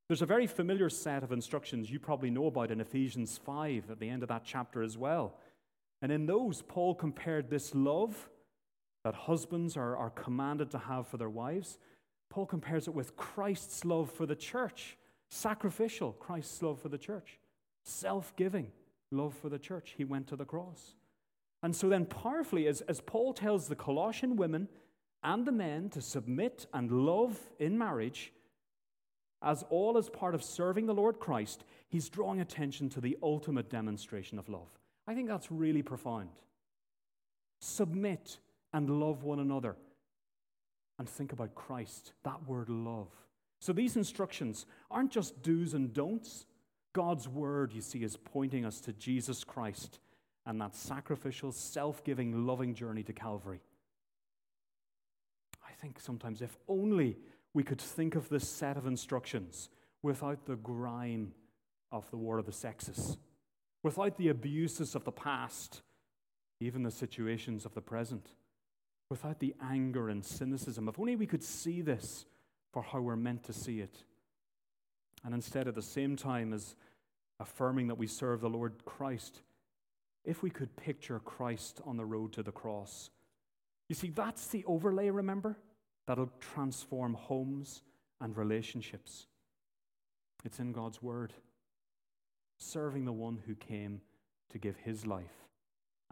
There's 0.07 0.21
a 0.21 0.25
very 0.25 0.47
familiar 0.47 0.89
set 0.89 1.23
of 1.23 1.31
instructions 1.31 1.91
you 1.91 1.99
probably 1.99 2.29
know 2.29 2.47
about 2.47 2.71
in 2.71 2.79
Ephesians 2.79 3.37
5 3.37 3.91
at 3.91 3.99
the 3.99 4.09
end 4.09 4.23
of 4.23 4.29
that 4.29 4.43
chapter 4.45 4.81
as 4.81 4.97
well. 4.97 5.35
And 6.01 6.11
in 6.11 6.25
those, 6.25 6.61
Paul 6.61 6.95
compared 6.95 7.49
this 7.49 7.75
love 7.75 8.29
that 9.03 9.13
husbands 9.13 9.75
are, 9.75 9.97
are 9.97 10.09
commanded 10.09 10.71
to 10.71 10.77
have 10.77 11.07
for 11.07 11.17
their 11.17 11.29
wives, 11.29 11.77
Paul 12.29 12.45
compares 12.45 12.87
it 12.87 12.93
with 12.93 13.15
Christ's 13.15 13.83
love 13.85 14.11
for 14.11 14.25
the 14.25 14.35
church, 14.35 14.97
sacrificial 15.29 16.13
Christ's 16.13 16.61
love 16.61 16.79
for 16.79 16.89
the 16.89 16.97
church, 16.97 17.39
self 17.83 18.35
giving 18.35 18.71
love 19.13 19.33
for 19.33 19.49
the 19.49 19.59
church. 19.59 19.93
He 19.97 20.03
went 20.03 20.27
to 20.27 20.35
the 20.35 20.45
cross. 20.45 20.95
And 21.61 21.75
so, 21.75 21.87
then, 21.87 22.05
powerfully, 22.05 22.67
as, 22.67 22.81
as 22.81 22.99
Paul 22.99 23.33
tells 23.33 23.67
the 23.67 23.75
Colossian 23.75 24.35
women 24.35 24.67
and 25.23 25.45
the 25.45 25.51
men 25.51 25.89
to 25.91 26.01
submit 26.01 26.65
and 26.73 26.91
love 26.91 27.39
in 27.57 27.77
marriage, 27.77 28.33
as 29.41 29.63
all 29.69 29.97
as 29.97 30.09
part 30.09 30.35
of 30.35 30.43
serving 30.43 30.85
the 30.85 30.93
Lord 30.93 31.19
Christ, 31.19 31.63
he's 31.89 32.09
drawing 32.09 32.41
attention 32.41 32.89
to 32.89 33.01
the 33.01 33.17
ultimate 33.21 33.69
demonstration 33.69 34.39
of 34.39 34.49
love. 34.49 34.69
I 35.07 35.13
think 35.13 35.27
that's 35.27 35.51
really 35.51 35.81
profound. 35.81 36.29
Submit 37.59 38.39
and 38.73 38.89
love 38.89 39.23
one 39.23 39.39
another. 39.39 39.75
And 40.99 41.07
think 41.07 41.33
about 41.33 41.55
Christ, 41.55 42.13
that 42.23 42.47
word 42.47 42.69
love. 42.69 43.09
So 43.59 43.73
these 43.73 43.95
instructions 43.95 44.65
aren't 44.91 45.11
just 45.11 45.41
do's 45.41 45.73
and 45.73 45.93
don'ts, 45.93 46.45
God's 46.93 47.27
word, 47.27 47.73
you 47.73 47.81
see, 47.81 48.03
is 48.03 48.15
pointing 48.15 48.65
us 48.65 48.79
to 48.81 48.93
Jesus 48.93 49.43
Christ 49.43 49.99
and 50.45 50.61
that 50.61 50.75
sacrificial, 50.75 51.51
self 51.51 52.03
giving, 52.03 52.45
loving 52.45 52.73
journey 52.75 53.03
to 53.03 53.13
Calvary. 53.13 53.61
I 55.67 55.71
think 55.81 55.99
sometimes 55.99 56.41
if 56.41 56.55
only 56.67 57.17
we 57.53 57.63
could 57.63 57.81
think 57.81 58.15
of 58.15 58.29
this 58.29 58.47
set 58.47 58.77
of 58.77 58.85
instructions 58.85 59.69
without 60.01 60.45
the 60.45 60.55
grime 60.55 61.33
of 61.91 62.09
the 62.11 62.17
war 62.17 62.37
of 62.37 62.45
the 62.45 62.51
sexes, 62.51 63.17
without 63.81 64.17
the 64.17 64.29
abuses 64.29 64.95
of 64.95 65.03
the 65.03 65.11
past, 65.11 65.81
even 66.59 66.83
the 66.83 66.91
situations 66.91 67.65
of 67.65 67.73
the 67.73 67.81
present, 67.81 68.33
without 69.09 69.39
the 69.39 69.53
anger 69.61 70.09
and 70.09 70.25
cynicism. 70.25 70.87
If 70.87 70.99
only 70.99 71.15
we 71.15 71.27
could 71.27 71.43
see 71.43 71.81
this 71.81 72.25
for 72.71 72.81
how 72.81 72.99
we're 72.99 73.15
meant 73.15 73.43
to 73.43 73.53
see 73.53 73.79
it. 73.79 74.03
And 75.23 75.33
instead, 75.33 75.67
at 75.67 75.75
the 75.75 75.81
same 75.81 76.15
time 76.15 76.53
as 76.53 76.75
affirming 77.39 77.87
that 77.87 77.97
we 77.97 78.07
serve 78.07 78.41
the 78.41 78.49
Lord 78.49 78.85
Christ, 78.85 79.41
if 80.25 80.41
we 80.41 80.49
could 80.49 80.75
picture 80.75 81.19
Christ 81.19 81.81
on 81.85 81.97
the 81.97 82.05
road 82.05 82.33
to 82.33 82.43
the 82.43 82.51
cross. 82.51 83.09
You 83.89 83.95
see, 83.95 84.09
that's 84.09 84.47
the 84.47 84.63
overlay, 84.65 85.09
remember? 85.09 85.57
That'll 86.07 86.31
transform 86.39 87.13
homes 87.13 87.81
and 88.21 88.35
relationships. 88.35 89.27
It's 90.45 90.59
in 90.59 90.71
God's 90.71 91.01
Word. 91.01 91.33
Serving 92.57 93.05
the 93.05 93.11
one 93.11 93.39
who 93.45 93.55
came 93.55 94.01
to 94.51 94.57
give 94.57 94.77
his 94.77 95.05
life 95.05 95.47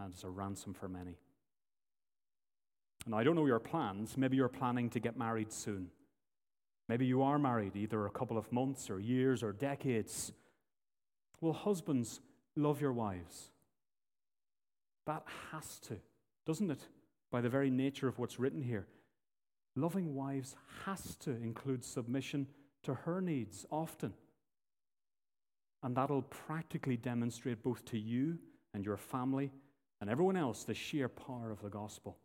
as 0.04 0.24
a 0.24 0.30
ransom 0.30 0.74
for 0.74 0.90
many. 0.90 1.18
And 3.06 3.16
I 3.16 3.24
don't 3.24 3.36
know 3.36 3.46
your 3.46 3.60
plans. 3.60 4.18
Maybe 4.18 4.38
you're 4.38 4.50
planning 4.50 4.90
to 4.92 5.00
get 5.00 5.18
married 5.18 5.52
soon. 5.52 5.90
Maybe 6.92 7.06
you 7.06 7.22
are 7.22 7.40
married 7.40 7.78
either 7.78 8.06
a 8.06 8.10
couple 8.10 8.38
of 8.38 8.52
months 8.52 8.90
or 8.90 9.00
years 9.00 9.44
or 9.44 9.54
decades. 9.54 10.34
Well, 11.40 11.54
husbands, 11.54 12.20
love 12.58 12.82
your 12.82 12.92
wives. 12.92 13.52
That 15.06 15.24
has 15.54 15.80
to, 15.88 15.96
doesn't 16.46 16.70
it? 16.70 16.82
By 17.32 17.40
the 17.40 17.48
very 17.48 17.70
nature 17.70 18.10
of 18.10 18.20
what's 18.20 18.42
written 18.42 18.62
here. 18.62 18.88
Loving 19.78 20.16
wives 20.16 20.58
has 20.84 21.16
to 21.22 21.32
include 21.32 21.86
submission 21.86 22.46
to 22.84 22.94
her 22.94 23.22
needs 23.22 23.66
often. 23.72 24.12
And 25.84 25.96
that'll 25.96 26.24
practically 26.24 26.98
demonstrate 26.98 27.64
both 27.64 27.86
to 27.86 27.98
you 27.98 28.38
and 28.74 28.84
your 28.84 28.98
family 28.98 29.54
and 30.02 30.10
everyone 30.10 30.36
else 30.36 30.66
the 30.66 30.74
sheer 30.74 31.08
power 31.08 31.52
of 31.52 31.62
the 31.62 31.70
gospel. 31.70 32.18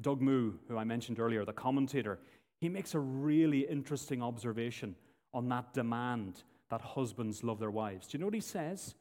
Doug 0.00 0.20
Moo, 0.20 0.54
who 0.68 0.76
I 0.76 0.84
mentioned 0.84 1.20
earlier, 1.20 1.44
the 1.44 1.52
commentator, 1.52 2.18
he 2.64 2.70
makes 2.70 2.94
a 2.94 2.98
really 2.98 3.60
interesting 3.60 4.22
observation 4.22 4.96
on 5.34 5.48
that 5.50 5.74
demand 5.74 6.42
that 6.70 6.80
husbands 6.80 7.44
love 7.44 7.58
their 7.58 7.70
wives. 7.70 8.06
Do 8.06 8.16
you 8.16 8.20
know 8.20 8.26
what 8.26 8.34
he 8.34 8.40
says? 8.40 8.94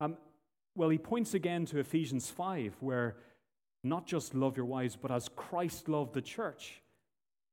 Um, 0.00 0.16
well, 0.74 0.88
he 0.88 0.98
points 0.98 1.34
again 1.34 1.66
to 1.66 1.78
Ephesians 1.78 2.30
5, 2.30 2.74
where 2.80 3.16
not 3.84 4.06
just 4.06 4.34
love 4.34 4.56
your 4.56 4.66
wives, 4.66 4.96
but 5.00 5.12
as 5.12 5.28
Christ 5.36 5.88
loved 5.88 6.14
the 6.14 6.22
church. 6.22 6.82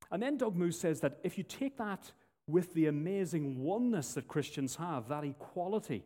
And 0.09 0.23
then 0.23 0.37
Doug 0.37 0.55
Moo 0.55 0.71
says 0.71 1.01
that 1.01 1.19
if 1.23 1.37
you 1.37 1.43
take 1.43 1.77
that 1.77 2.11
with 2.47 2.73
the 2.73 2.87
amazing 2.87 3.61
oneness 3.61 4.13
that 4.15 4.27
Christians 4.27 4.75
have, 4.77 5.07
that 5.09 5.23
equality, 5.23 6.03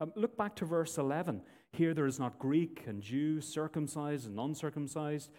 um, 0.00 0.12
look 0.16 0.36
back 0.36 0.56
to 0.56 0.64
verse 0.64 0.96
11. 0.96 1.42
Here 1.72 1.92
there 1.92 2.06
is 2.06 2.18
not 2.18 2.38
Greek 2.38 2.84
and 2.86 3.02
Jew, 3.02 3.40
circumcised 3.42 4.26
and 4.26 4.38
uncircumcised. 4.38 5.30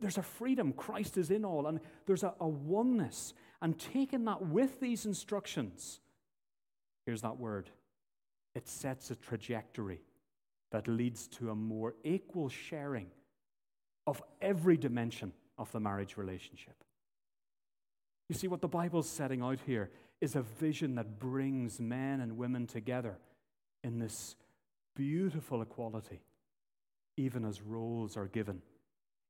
There's 0.00 0.18
a 0.18 0.22
freedom. 0.22 0.72
Christ 0.72 1.16
is 1.16 1.30
in 1.30 1.44
all, 1.44 1.66
and 1.66 1.80
there's 2.06 2.22
a, 2.22 2.34
a 2.40 2.48
oneness. 2.48 3.34
And 3.62 3.78
taking 3.78 4.24
that 4.24 4.42
with 4.42 4.80
these 4.80 5.06
instructions, 5.06 6.00
here's 7.06 7.22
that 7.22 7.38
word 7.38 7.70
it 8.54 8.68
sets 8.68 9.10
a 9.10 9.16
trajectory 9.16 10.00
that 10.70 10.88
leads 10.88 11.28
to 11.28 11.50
a 11.50 11.54
more 11.54 11.94
equal 12.04 12.48
sharing 12.48 13.06
of 14.06 14.22
every 14.40 14.76
dimension 14.76 15.32
of 15.56 15.70
the 15.72 15.80
marriage 15.80 16.16
relationship. 16.16 16.74
You 18.28 18.34
see, 18.34 18.48
what 18.48 18.60
the 18.60 18.68
Bible's 18.68 19.08
setting 19.08 19.42
out 19.42 19.58
here 19.64 19.90
is 20.20 20.34
a 20.36 20.42
vision 20.42 20.96
that 20.96 21.18
brings 21.18 21.80
men 21.80 22.20
and 22.20 22.36
women 22.36 22.66
together 22.66 23.18
in 23.84 23.98
this 23.98 24.36
beautiful 24.96 25.62
equality, 25.62 26.20
even 27.16 27.44
as 27.44 27.62
roles 27.62 28.16
are 28.16 28.26
given, 28.26 28.60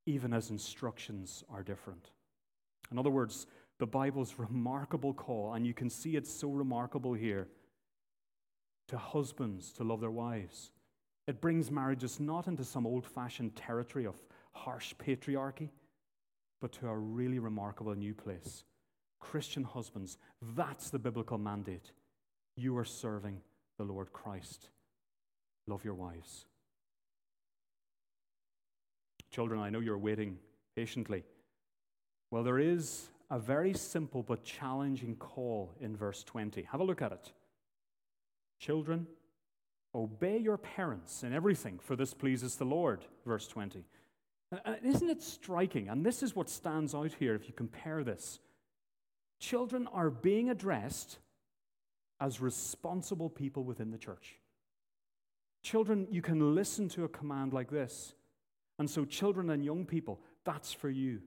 even 0.08 0.32
as 0.32 0.50
instructions 0.50 1.44
are 1.50 1.62
different. 1.62 2.10
In 2.90 2.98
other 2.98 3.10
words, 3.10 3.46
the 3.78 3.86
Bible's 3.86 4.34
remarkable 4.38 5.14
call, 5.14 5.54
and 5.54 5.66
you 5.66 5.74
can 5.74 5.90
see 5.90 6.16
it's 6.16 6.32
so 6.32 6.50
remarkable 6.50 7.14
here, 7.14 7.48
to 8.88 8.96
husbands 8.96 9.72
to 9.74 9.84
love 9.84 10.00
their 10.00 10.10
wives 10.10 10.70
it 11.28 11.42
brings 11.42 11.70
marriages 11.70 12.18
not 12.18 12.48
into 12.48 12.64
some 12.64 12.86
old 12.86 13.04
fashioned 13.04 13.54
territory 13.54 14.06
of 14.06 14.16
harsh 14.52 14.94
patriarchy, 14.94 15.68
but 16.58 16.72
to 16.72 16.88
a 16.88 16.96
really 16.96 17.38
remarkable 17.38 17.94
new 17.94 18.14
place. 18.14 18.64
Christian 19.20 19.62
husbands, 19.62 20.16
that's 20.56 20.88
the 20.88 20.98
biblical 20.98 21.36
mandate. 21.36 21.92
You 22.56 22.78
are 22.78 22.84
serving 22.86 23.42
the 23.76 23.84
Lord 23.84 24.10
Christ. 24.10 24.70
Love 25.66 25.84
your 25.84 25.94
wives. 25.94 26.46
Children, 29.30 29.60
I 29.60 29.70
know 29.70 29.80
you're 29.80 29.98
waiting 29.98 30.38
patiently. 30.74 31.24
Well, 32.30 32.42
there 32.42 32.58
is 32.58 33.08
a 33.30 33.38
very 33.38 33.74
simple 33.74 34.22
but 34.22 34.44
challenging 34.44 35.16
call 35.16 35.74
in 35.80 35.96
verse 35.96 36.24
20. 36.24 36.62
Have 36.70 36.80
a 36.80 36.84
look 36.84 37.02
at 37.02 37.12
it. 37.12 37.32
Children, 38.58 39.06
Obey 39.94 40.38
your 40.38 40.58
parents 40.58 41.22
in 41.22 41.32
everything, 41.32 41.78
for 41.78 41.96
this 41.96 42.12
pleases 42.12 42.56
the 42.56 42.64
Lord. 42.64 43.04
Verse 43.24 43.48
20. 43.48 43.84
And 44.64 44.76
isn't 44.82 45.08
it 45.08 45.22
striking? 45.22 45.88
And 45.88 46.04
this 46.04 46.22
is 46.22 46.36
what 46.36 46.50
stands 46.50 46.94
out 46.94 47.12
here 47.18 47.34
if 47.34 47.48
you 47.48 47.54
compare 47.54 48.04
this. 48.04 48.38
Children 49.40 49.86
are 49.92 50.10
being 50.10 50.50
addressed 50.50 51.18
as 52.20 52.40
responsible 52.40 53.30
people 53.30 53.64
within 53.64 53.90
the 53.90 53.98
church. 53.98 54.36
Children, 55.62 56.06
you 56.10 56.22
can 56.22 56.54
listen 56.54 56.88
to 56.90 57.04
a 57.04 57.08
command 57.08 57.52
like 57.52 57.70
this. 57.70 58.14
And 58.78 58.88
so, 58.88 59.04
children 59.04 59.50
and 59.50 59.64
young 59.64 59.84
people, 59.84 60.20
that's 60.44 60.72
for 60.72 60.88
you. 60.88 61.20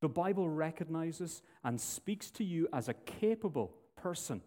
The 0.00 0.08
Bible 0.08 0.50
recognizes 0.50 1.42
and 1.62 1.80
speaks 1.80 2.30
to 2.32 2.44
you 2.44 2.68
as 2.72 2.88
a 2.88 2.94
capable 2.94 3.76
person, 3.94 4.40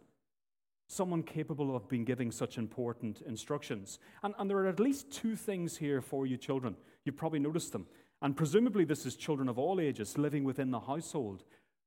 someone 0.87 1.23
capable 1.23 1.73
of 1.75 1.87
being 1.87 2.03
giving 2.03 2.31
such 2.31 2.57
important 2.57 3.21
instructions. 3.21 3.99
And, 4.21 4.35
and 4.37 4.49
there 4.49 4.57
are 4.57 4.67
at 4.67 4.81
least 4.81 5.11
two 5.11 5.37
things 5.37 5.77
here 5.77 6.01
for 6.01 6.27
you, 6.27 6.35
children. 6.35 6.75
You've 7.05 7.15
probably 7.15 7.39
noticed 7.39 7.71
them. 7.71 7.87
And 8.21 8.35
presumably, 8.35 8.83
this 8.83 9.05
is 9.05 9.15
children 9.15 9.47
of 9.47 9.57
all 9.57 9.79
ages 9.79 10.17
living 10.17 10.43
within 10.43 10.71
the 10.71 10.79
household, 10.81 11.43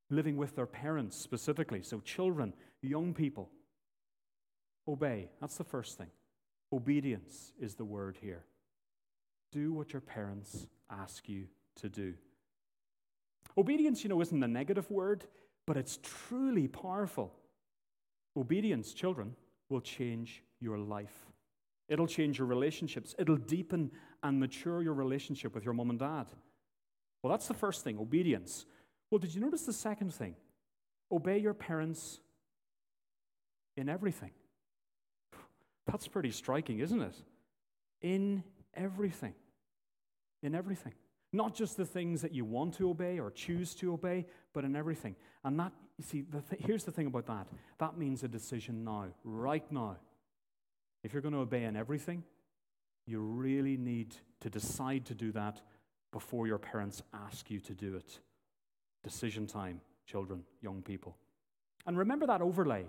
living 0.08 0.38
with 0.38 0.56
their 0.56 0.66
parents 0.66 1.16
specifically. 1.16 1.82
So, 1.82 2.00
children, 2.00 2.54
young 2.80 3.12
people, 3.12 3.50
obey. 4.86 5.28
That's 5.40 5.58
the 5.58 5.64
first 5.64 5.98
thing. 5.98 6.08
Obedience 6.72 7.52
is 7.60 7.74
the 7.74 7.84
word 7.84 8.16
here. 8.20 8.44
Do 9.52 9.72
what 9.72 9.92
your 9.92 10.00
parents 10.00 10.66
ask 10.90 11.28
you 11.28 11.46
to 11.76 11.88
do. 11.88 12.14
Obedience, 13.56 14.02
you 14.02 14.08
know, 14.08 14.20
isn't 14.20 14.42
a 14.42 14.48
negative 14.48 14.90
word, 14.90 15.24
but 15.66 15.76
it's 15.76 15.98
truly 16.02 16.68
powerful. 16.68 17.34
Obedience, 18.36 18.92
children, 18.92 19.34
will 19.68 19.80
change 19.80 20.42
your 20.60 20.78
life. 20.78 21.26
It'll 21.88 22.06
change 22.06 22.38
your 22.38 22.46
relationships. 22.46 23.14
It'll 23.18 23.36
deepen 23.36 23.90
and 24.22 24.38
mature 24.38 24.82
your 24.82 24.94
relationship 24.94 25.54
with 25.54 25.64
your 25.64 25.74
mom 25.74 25.90
and 25.90 25.98
dad. 25.98 26.26
Well, 27.22 27.30
that's 27.30 27.48
the 27.48 27.54
first 27.54 27.82
thing 27.82 27.98
obedience. 27.98 28.66
Well, 29.10 29.18
did 29.18 29.34
you 29.34 29.40
notice 29.40 29.62
the 29.62 29.72
second 29.72 30.12
thing? 30.14 30.36
Obey 31.10 31.38
your 31.38 31.54
parents 31.54 32.20
in 33.76 33.88
everything. 33.88 34.30
That's 35.86 36.06
pretty 36.06 36.30
striking, 36.30 36.80
isn't 36.80 37.00
it? 37.00 37.14
In 38.02 38.44
everything. 38.74 39.34
In 40.42 40.54
everything. 40.54 40.94
Not 41.32 41.54
just 41.54 41.76
the 41.76 41.84
things 41.84 42.22
that 42.22 42.32
you 42.32 42.44
want 42.44 42.74
to 42.74 42.88
obey 42.88 43.18
or 43.18 43.30
choose 43.30 43.74
to 43.76 43.92
obey, 43.92 44.26
but 44.54 44.64
in 44.64 44.74
everything. 44.74 45.14
And 45.44 45.58
that, 45.58 45.72
you 45.98 46.04
see, 46.04 46.22
the 46.22 46.40
th- 46.40 46.62
here's 46.64 46.84
the 46.84 46.90
thing 46.90 47.06
about 47.06 47.26
that 47.26 47.46
that 47.78 47.98
means 47.98 48.22
a 48.22 48.28
decision 48.28 48.84
now, 48.84 49.06
right 49.24 49.70
now. 49.70 49.96
If 51.04 51.12
you're 51.12 51.22
going 51.22 51.34
to 51.34 51.40
obey 51.40 51.64
in 51.64 51.76
everything, 51.76 52.24
you 53.06 53.20
really 53.20 53.76
need 53.76 54.14
to 54.40 54.50
decide 54.50 55.04
to 55.06 55.14
do 55.14 55.32
that 55.32 55.60
before 56.12 56.46
your 56.46 56.58
parents 56.58 57.02
ask 57.12 57.50
you 57.50 57.60
to 57.60 57.74
do 57.74 57.94
it. 57.96 58.20
Decision 59.04 59.46
time, 59.46 59.80
children, 60.06 60.42
young 60.60 60.82
people. 60.82 61.16
And 61.86 61.96
remember 61.96 62.26
that 62.26 62.42
overlay 62.42 62.86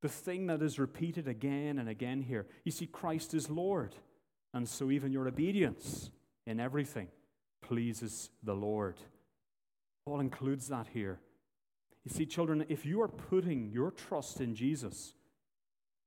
the 0.00 0.08
thing 0.08 0.46
that 0.46 0.62
is 0.62 0.78
repeated 0.78 1.26
again 1.26 1.78
and 1.78 1.88
again 1.88 2.22
here. 2.22 2.46
You 2.64 2.72
see, 2.72 2.86
Christ 2.86 3.34
is 3.34 3.50
Lord. 3.50 3.94
And 4.54 4.68
so 4.68 4.90
even 4.90 5.12
your 5.12 5.28
obedience 5.28 6.10
in 6.46 6.58
everything 6.60 7.08
pleases 7.60 8.30
the 8.42 8.54
Lord. 8.54 8.98
Paul 10.06 10.20
includes 10.20 10.68
that 10.68 10.88
here. 10.92 11.20
You 12.04 12.10
see, 12.10 12.24
children, 12.24 12.64
if 12.68 12.86
you 12.86 13.02
are 13.02 13.08
putting 13.08 13.70
your 13.70 13.90
trust 13.90 14.40
in 14.40 14.54
Jesus, 14.54 15.12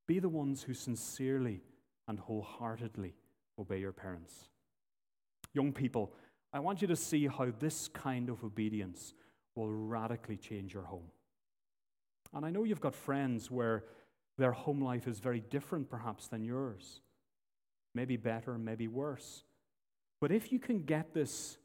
be 0.07 0.19
the 0.19 0.29
ones 0.29 0.63
who 0.63 0.73
sincerely 0.73 1.61
and 2.07 2.19
wholeheartedly 2.19 3.13
obey 3.59 3.79
your 3.79 3.91
parents. 3.91 4.49
Young 5.53 5.71
people, 5.71 6.13
I 6.51 6.59
want 6.59 6.81
you 6.81 6.87
to 6.87 6.95
see 6.95 7.27
how 7.27 7.51
this 7.59 7.87
kind 7.87 8.29
of 8.29 8.43
obedience 8.43 9.13
will 9.55 9.69
radically 9.69 10.37
change 10.37 10.73
your 10.73 10.83
home. 10.83 11.11
And 12.33 12.45
I 12.45 12.49
know 12.49 12.63
you've 12.63 12.81
got 12.81 12.95
friends 12.95 13.51
where 13.51 13.83
their 14.37 14.51
home 14.51 14.81
life 14.81 15.07
is 15.07 15.19
very 15.19 15.41
different, 15.41 15.89
perhaps, 15.89 16.27
than 16.27 16.43
yours. 16.43 17.01
Maybe 17.93 18.17
better, 18.17 18.57
maybe 18.57 18.87
worse. 18.87 19.43
But 20.19 20.31
if 20.31 20.51
you 20.51 20.59
can 20.59 20.83
get 20.83 21.13
this 21.13 21.57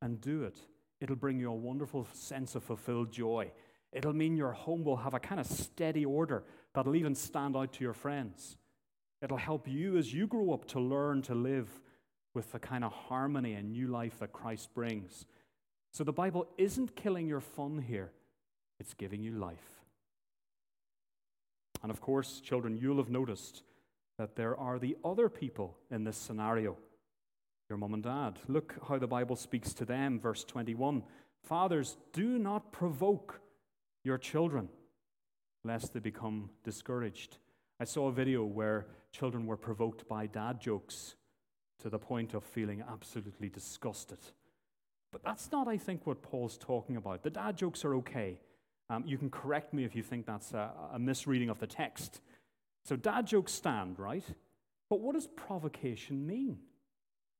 and 0.00 0.20
do 0.20 0.44
it, 0.44 0.58
it'll 1.00 1.16
bring 1.16 1.38
you 1.38 1.50
a 1.50 1.54
wonderful 1.54 2.06
sense 2.12 2.54
of 2.54 2.62
fulfilled 2.62 3.12
joy. 3.12 3.52
It'll 3.92 4.12
mean 4.12 4.36
your 4.36 4.52
home 4.52 4.84
will 4.84 4.96
have 4.96 5.14
a 5.14 5.20
kind 5.20 5.40
of 5.40 5.46
steady 5.46 6.04
order 6.04 6.44
that'll 6.74 6.96
even 6.96 7.14
stand 7.14 7.56
out 7.56 7.72
to 7.74 7.84
your 7.84 7.92
friends. 7.92 8.56
It'll 9.22 9.36
help 9.36 9.68
you 9.68 9.96
as 9.96 10.12
you 10.12 10.26
grow 10.26 10.52
up 10.52 10.66
to 10.68 10.80
learn 10.80 11.22
to 11.22 11.34
live 11.34 11.68
with 12.34 12.50
the 12.52 12.58
kind 12.58 12.84
of 12.84 12.92
harmony 12.92 13.54
and 13.54 13.72
new 13.72 13.86
life 13.86 14.18
that 14.18 14.32
Christ 14.32 14.74
brings. 14.74 15.26
So 15.92 16.02
the 16.02 16.12
Bible 16.12 16.46
isn't 16.58 16.96
killing 16.96 17.28
your 17.28 17.40
fun 17.40 17.78
here, 17.78 18.10
it's 18.80 18.94
giving 18.94 19.22
you 19.22 19.38
life. 19.38 19.82
And 21.82 21.90
of 21.90 22.00
course, 22.00 22.40
children, 22.40 22.76
you'll 22.76 22.96
have 22.96 23.10
noticed 23.10 23.62
that 24.18 24.36
there 24.36 24.56
are 24.56 24.78
the 24.78 24.96
other 25.04 25.28
people 25.28 25.76
in 25.90 26.04
this 26.04 26.16
scenario 26.16 26.76
your 27.68 27.78
mom 27.78 27.94
and 27.94 28.02
dad. 28.02 28.38
Look 28.46 28.74
how 28.88 28.98
the 28.98 29.06
Bible 29.06 29.36
speaks 29.36 29.72
to 29.74 29.84
them, 29.84 30.20
verse 30.20 30.44
21. 30.44 31.02
Fathers, 31.44 31.96
do 32.12 32.38
not 32.38 32.72
provoke 32.72 33.40
your 34.02 34.18
children, 34.18 34.68
lest 35.64 35.94
they 35.94 36.00
become 36.00 36.50
discouraged. 36.62 37.38
I 37.80 37.84
saw 37.84 38.08
a 38.08 38.12
video 38.12 38.44
where 38.44 38.86
children 39.12 39.46
were 39.46 39.56
provoked 39.56 40.06
by 40.06 40.26
dad 40.26 40.60
jokes 40.60 41.14
to 41.80 41.88
the 41.88 41.98
point 41.98 42.34
of 42.34 42.44
feeling 42.44 42.84
absolutely 42.88 43.48
disgusted. 43.48 44.18
But 45.10 45.22
that's 45.22 45.50
not, 45.50 45.66
I 45.66 45.78
think, 45.78 46.06
what 46.06 46.22
Paul's 46.22 46.58
talking 46.58 46.96
about. 46.96 47.22
The 47.22 47.30
dad 47.30 47.56
jokes 47.56 47.84
are 47.84 47.94
okay. 47.96 48.40
Um, 48.90 49.04
you 49.06 49.16
can 49.16 49.30
correct 49.30 49.72
me 49.72 49.84
if 49.84 49.96
you 49.96 50.02
think 50.02 50.26
that's 50.26 50.52
a, 50.52 50.70
a 50.92 50.98
misreading 50.98 51.48
of 51.48 51.58
the 51.58 51.66
text. 51.66 52.20
So, 52.84 52.96
dad 52.96 53.26
jokes 53.26 53.52
stand, 53.52 53.98
right? 53.98 54.24
But 54.90 55.00
what 55.00 55.14
does 55.14 55.26
provocation 55.26 56.26
mean? 56.26 56.58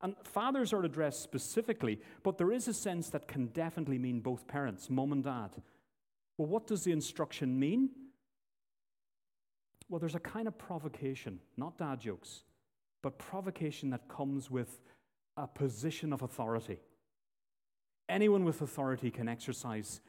And 0.00 0.14
fathers 0.22 0.72
are 0.72 0.84
addressed 0.84 1.22
specifically, 1.22 2.00
but 2.22 2.36
there 2.36 2.52
is 2.52 2.68
a 2.68 2.74
sense 2.74 3.10
that 3.10 3.28
can 3.28 3.46
definitely 3.46 3.98
mean 3.98 4.20
both 4.20 4.46
parents, 4.46 4.90
mom 4.90 5.12
and 5.12 5.24
dad. 5.24 5.50
Well, 6.36 6.48
what 6.48 6.66
does 6.66 6.84
the 6.84 6.92
instruction 6.92 7.58
mean? 7.58 7.90
Well, 9.88 10.00
there's 10.00 10.14
a 10.14 10.20
kind 10.20 10.48
of 10.48 10.58
provocation, 10.58 11.40
not 11.56 11.78
dad 11.78 12.00
jokes, 12.00 12.44
but 13.02 13.18
provocation 13.18 13.90
that 13.90 14.08
comes 14.08 14.50
with 14.50 14.80
a 15.36 15.46
position 15.46 16.12
of 16.12 16.22
authority. 16.22 16.80
Anyone 18.08 18.44
with 18.44 18.60
authority 18.60 19.10
can 19.10 19.28
exercise 19.28 20.00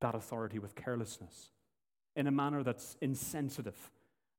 that 0.00 0.14
authority 0.14 0.58
with 0.58 0.74
carelessness 0.74 1.50
in 2.16 2.26
a 2.26 2.30
manner 2.30 2.62
that's 2.62 2.96
insensitive. 3.00 3.90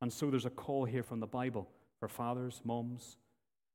And 0.01 0.11
so 0.11 0.29
there's 0.29 0.45
a 0.45 0.49
call 0.49 0.85
here 0.85 1.03
from 1.03 1.19
the 1.19 1.27
Bible 1.27 1.69
for 1.99 2.07
fathers, 2.07 2.61
moms. 2.63 3.17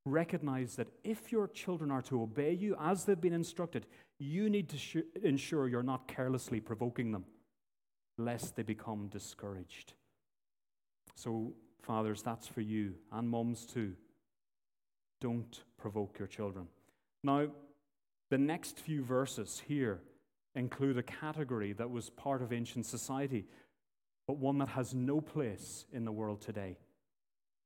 Recognize 0.04 0.76
that 0.76 0.88
if 1.04 1.32
your 1.32 1.48
children 1.48 1.90
are 1.90 2.02
to 2.02 2.22
obey 2.22 2.52
you 2.52 2.76
as 2.80 3.04
they've 3.04 3.20
been 3.20 3.32
instructed, 3.32 3.86
you 4.18 4.48
need 4.50 4.68
to 4.68 4.78
sh- 4.78 4.96
ensure 5.22 5.68
you're 5.68 5.82
not 5.82 6.08
carelessly 6.08 6.60
provoking 6.60 7.12
them, 7.12 7.24
lest 8.18 8.56
they 8.56 8.62
become 8.62 9.08
discouraged. 9.08 9.94
So, 11.14 11.54
fathers, 11.82 12.22
that's 12.22 12.46
for 12.46 12.60
you, 12.60 12.94
and 13.12 13.28
moms 13.28 13.66
too. 13.66 13.94
Don't 15.20 15.62
provoke 15.76 16.18
your 16.18 16.28
children. 16.28 16.66
Now, 17.24 17.48
the 18.30 18.38
next 18.38 18.78
few 18.78 19.02
verses 19.02 19.62
here 19.66 20.00
include 20.54 20.98
a 20.98 21.02
category 21.02 21.72
that 21.74 21.90
was 21.90 22.10
part 22.10 22.42
of 22.42 22.52
ancient 22.52 22.86
society, 22.86 23.46
but 24.26 24.38
one 24.38 24.58
that 24.58 24.68
has 24.68 24.94
no 24.94 25.20
place 25.20 25.86
in 25.92 26.04
the 26.04 26.12
world 26.12 26.40
today. 26.40 26.76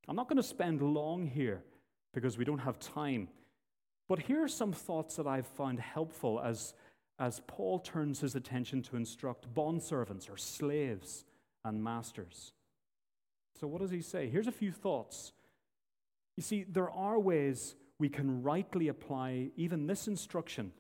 I'm 0.08 0.16
not 0.16 0.28
going 0.28 0.36
to 0.36 0.42
spend 0.42 0.82
long 0.82 1.26
here 1.26 1.62
because 2.12 2.36
we 2.36 2.44
don't 2.44 2.58
have 2.58 2.78
time, 2.78 3.28
but 4.08 4.18
here 4.18 4.42
are 4.42 4.48
some 4.48 4.72
thoughts 4.72 5.16
that 5.16 5.26
I've 5.26 5.46
found 5.46 5.80
helpful 5.80 6.40
as, 6.40 6.74
as 7.18 7.40
Paul 7.46 7.78
turns 7.78 8.20
his 8.20 8.34
attention 8.34 8.82
to 8.82 8.96
instruct 8.96 9.52
bondservants 9.54 10.30
or 10.30 10.36
slaves 10.36 11.24
and 11.64 11.82
masters. 11.82 12.52
So, 13.58 13.66
what 13.66 13.80
does 13.80 13.90
he 13.90 14.00
say? 14.00 14.28
Here's 14.28 14.46
a 14.46 14.52
few 14.52 14.72
thoughts. 14.72 15.32
You 16.36 16.42
see, 16.42 16.64
there 16.64 16.90
are 16.90 17.18
ways 17.18 17.74
we 17.98 18.08
can 18.08 18.42
rightly 18.42 18.88
apply 18.88 19.50
even 19.56 19.86
this 19.86 20.08
instruction 20.08 20.72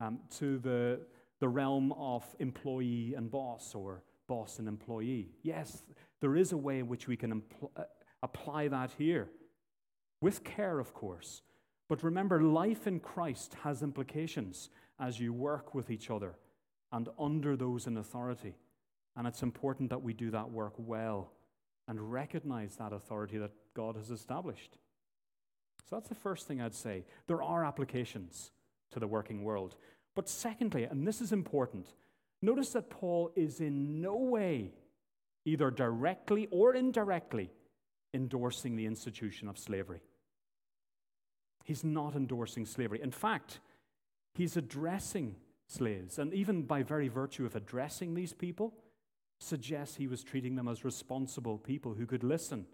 um, 0.00 0.20
to 0.38 0.58
the 0.58 1.00
the 1.40 1.48
realm 1.48 1.92
of 1.92 2.24
employee 2.38 3.14
and 3.16 3.30
boss 3.30 3.74
or 3.74 4.02
boss 4.28 4.60
and 4.60 4.68
employee. 4.68 5.30
Yes, 5.42 5.82
there 6.20 6.36
is 6.36 6.52
a 6.52 6.56
way 6.56 6.78
in 6.78 6.86
which 6.86 7.08
we 7.08 7.16
can 7.16 7.42
impl- 7.42 7.70
uh, 7.76 7.84
apply 8.22 8.68
that 8.68 8.92
here, 8.96 9.28
with 10.20 10.44
care, 10.44 10.78
of 10.78 10.94
course. 10.94 11.42
But 11.88 12.04
remember, 12.04 12.40
life 12.42 12.86
in 12.86 13.00
Christ 13.00 13.56
has 13.64 13.82
implications 13.82 14.70
as 15.00 15.18
you 15.18 15.32
work 15.32 15.74
with 15.74 15.90
each 15.90 16.10
other 16.10 16.36
and 16.92 17.08
under 17.18 17.56
those 17.56 17.86
in 17.86 17.96
authority. 17.96 18.54
And 19.16 19.26
it's 19.26 19.42
important 19.42 19.90
that 19.90 20.02
we 20.02 20.12
do 20.12 20.30
that 20.30 20.50
work 20.50 20.74
well 20.76 21.32
and 21.88 22.12
recognize 22.12 22.76
that 22.76 22.92
authority 22.92 23.38
that 23.38 23.52
God 23.74 23.96
has 23.96 24.10
established. 24.10 24.78
So 25.88 25.96
that's 25.96 26.08
the 26.08 26.14
first 26.14 26.46
thing 26.46 26.60
I'd 26.60 26.74
say. 26.74 27.04
There 27.26 27.42
are 27.42 27.64
applications 27.64 28.50
to 28.90 29.00
the 29.00 29.06
working 29.06 29.42
world. 29.42 29.76
But 30.14 30.28
secondly, 30.28 30.84
and 30.84 31.06
this 31.06 31.20
is 31.20 31.32
important, 31.32 31.88
notice 32.42 32.70
that 32.70 32.90
Paul 32.90 33.30
is 33.36 33.60
in 33.60 34.00
no 34.00 34.16
way, 34.16 34.72
either 35.44 35.70
directly 35.70 36.48
or 36.50 36.74
indirectly, 36.74 37.50
endorsing 38.14 38.76
the 38.76 38.86
institution 38.86 39.48
of 39.48 39.58
slavery. 39.58 40.00
He's 41.64 41.84
not 41.84 42.14
endorsing 42.14 42.64
slavery. 42.64 43.00
In 43.02 43.10
fact, 43.10 43.60
he's 44.34 44.56
addressing 44.56 45.36
slaves, 45.66 46.18
and 46.18 46.32
even 46.32 46.62
by 46.62 46.82
very 46.82 47.08
virtue 47.08 47.44
of 47.44 47.54
addressing 47.54 48.14
these 48.14 48.32
people, 48.32 48.74
suggests 49.40 49.96
he 49.96 50.06
was 50.06 50.24
treating 50.24 50.56
them 50.56 50.68
as 50.68 50.84
responsible 50.84 51.58
people 51.58 51.94
who 51.94 52.06
could 52.06 52.24
listen 52.24 52.66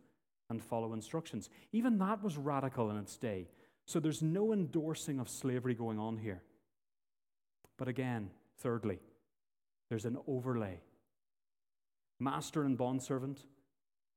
and 0.49 0.63
follow 0.63 0.93
instructions. 0.93 1.51
Even 1.73 1.99
that 1.99 2.23
was 2.23 2.37
radical 2.37 2.91
in 2.91 2.97
its 2.97 3.17
day. 3.17 3.49
So 3.87 4.01
there's 4.01 4.23
no 4.23 4.53
endorsing 4.53 5.19
of 5.19 5.29
slavery 5.29 5.75
going 5.75 5.99
on 5.99 6.19
here. 6.19 6.43
But 7.77 7.89
again, 7.89 8.31
thirdly, 8.59 9.01
there's 9.89 10.05
an 10.05 10.19
overlay. 10.27 10.81
Master 12.21 12.65
and 12.65 12.77
bondservant, 12.77 13.45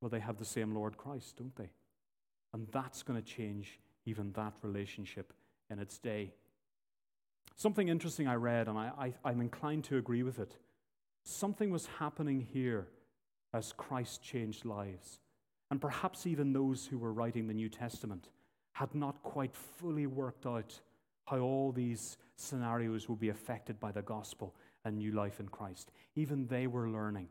well, 0.02 0.10
they 0.10 0.20
have 0.20 0.38
the 0.38 0.46
same 0.46 0.74
Lord 0.74 0.98
Christ, 0.98 1.38
don't 1.38 1.56
they? 1.56 1.72
And 2.54 2.68
that's 2.72 3.04
going 3.04 3.22
to 3.22 3.28
change 3.28 3.80
even 4.06 4.32
that 4.34 4.54
relationship 4.62 5.34
in 5.70 5.80
its 5.80 5.98
day. 5.98 6.34
Something 7.56 7.90
interesting 7.90 8.28
I 8.28 8.36
read, 8.36 8.68
and 8.68 8.78
I, 8.78 9.14
I, 9.24 9.32
am 9.32 9.42
inclined 9.42 9.84
to 9.86 9.98
agree 9.98 10.24
with 10.24 10.40
it. 10.40 10.56
Something 11.24 11.72
was 11.72 11.88
happening 12.00 12.40
here 12.40 12.88
as 13.54 13.74
Christ 13.74 14.24
changed 14.24 14.64
lives. 14.64 15.20
And 15.72 15.82
perhaps 15.82 16.28
even 16.28 16.54
those 16.54 16.86
who 16.86 16.98
were 16.98 17.12
writing 17.12 17.48
the 17.48 17.54
New 17.54 17.68
Testament 17.68 18.30
had 18.74 18.94
not 18.94 19.22
quite 19.24 19.56
fully 19.56 20.06
worked 20.06 20.46
out 20.46 20.80
how 21.26 21.40
all 21.40 21.72
these 21.72 22.18
scenarios 22.38 23.10
would 23.10 23.20
be 23.20 23.30
affected 23.30 23.80
by 23.80 23.92
the 23.92 24.02
gospel 24.02 24.56
and 24.88 24.98
new 24.98 25.12
life 25.12 25.40
in 25.42 25.50
Christ. 25.50 25.92
Even 26.16 26.48
they 26.48 26.66
were 26.66 26.90
learning. 26.90 27.28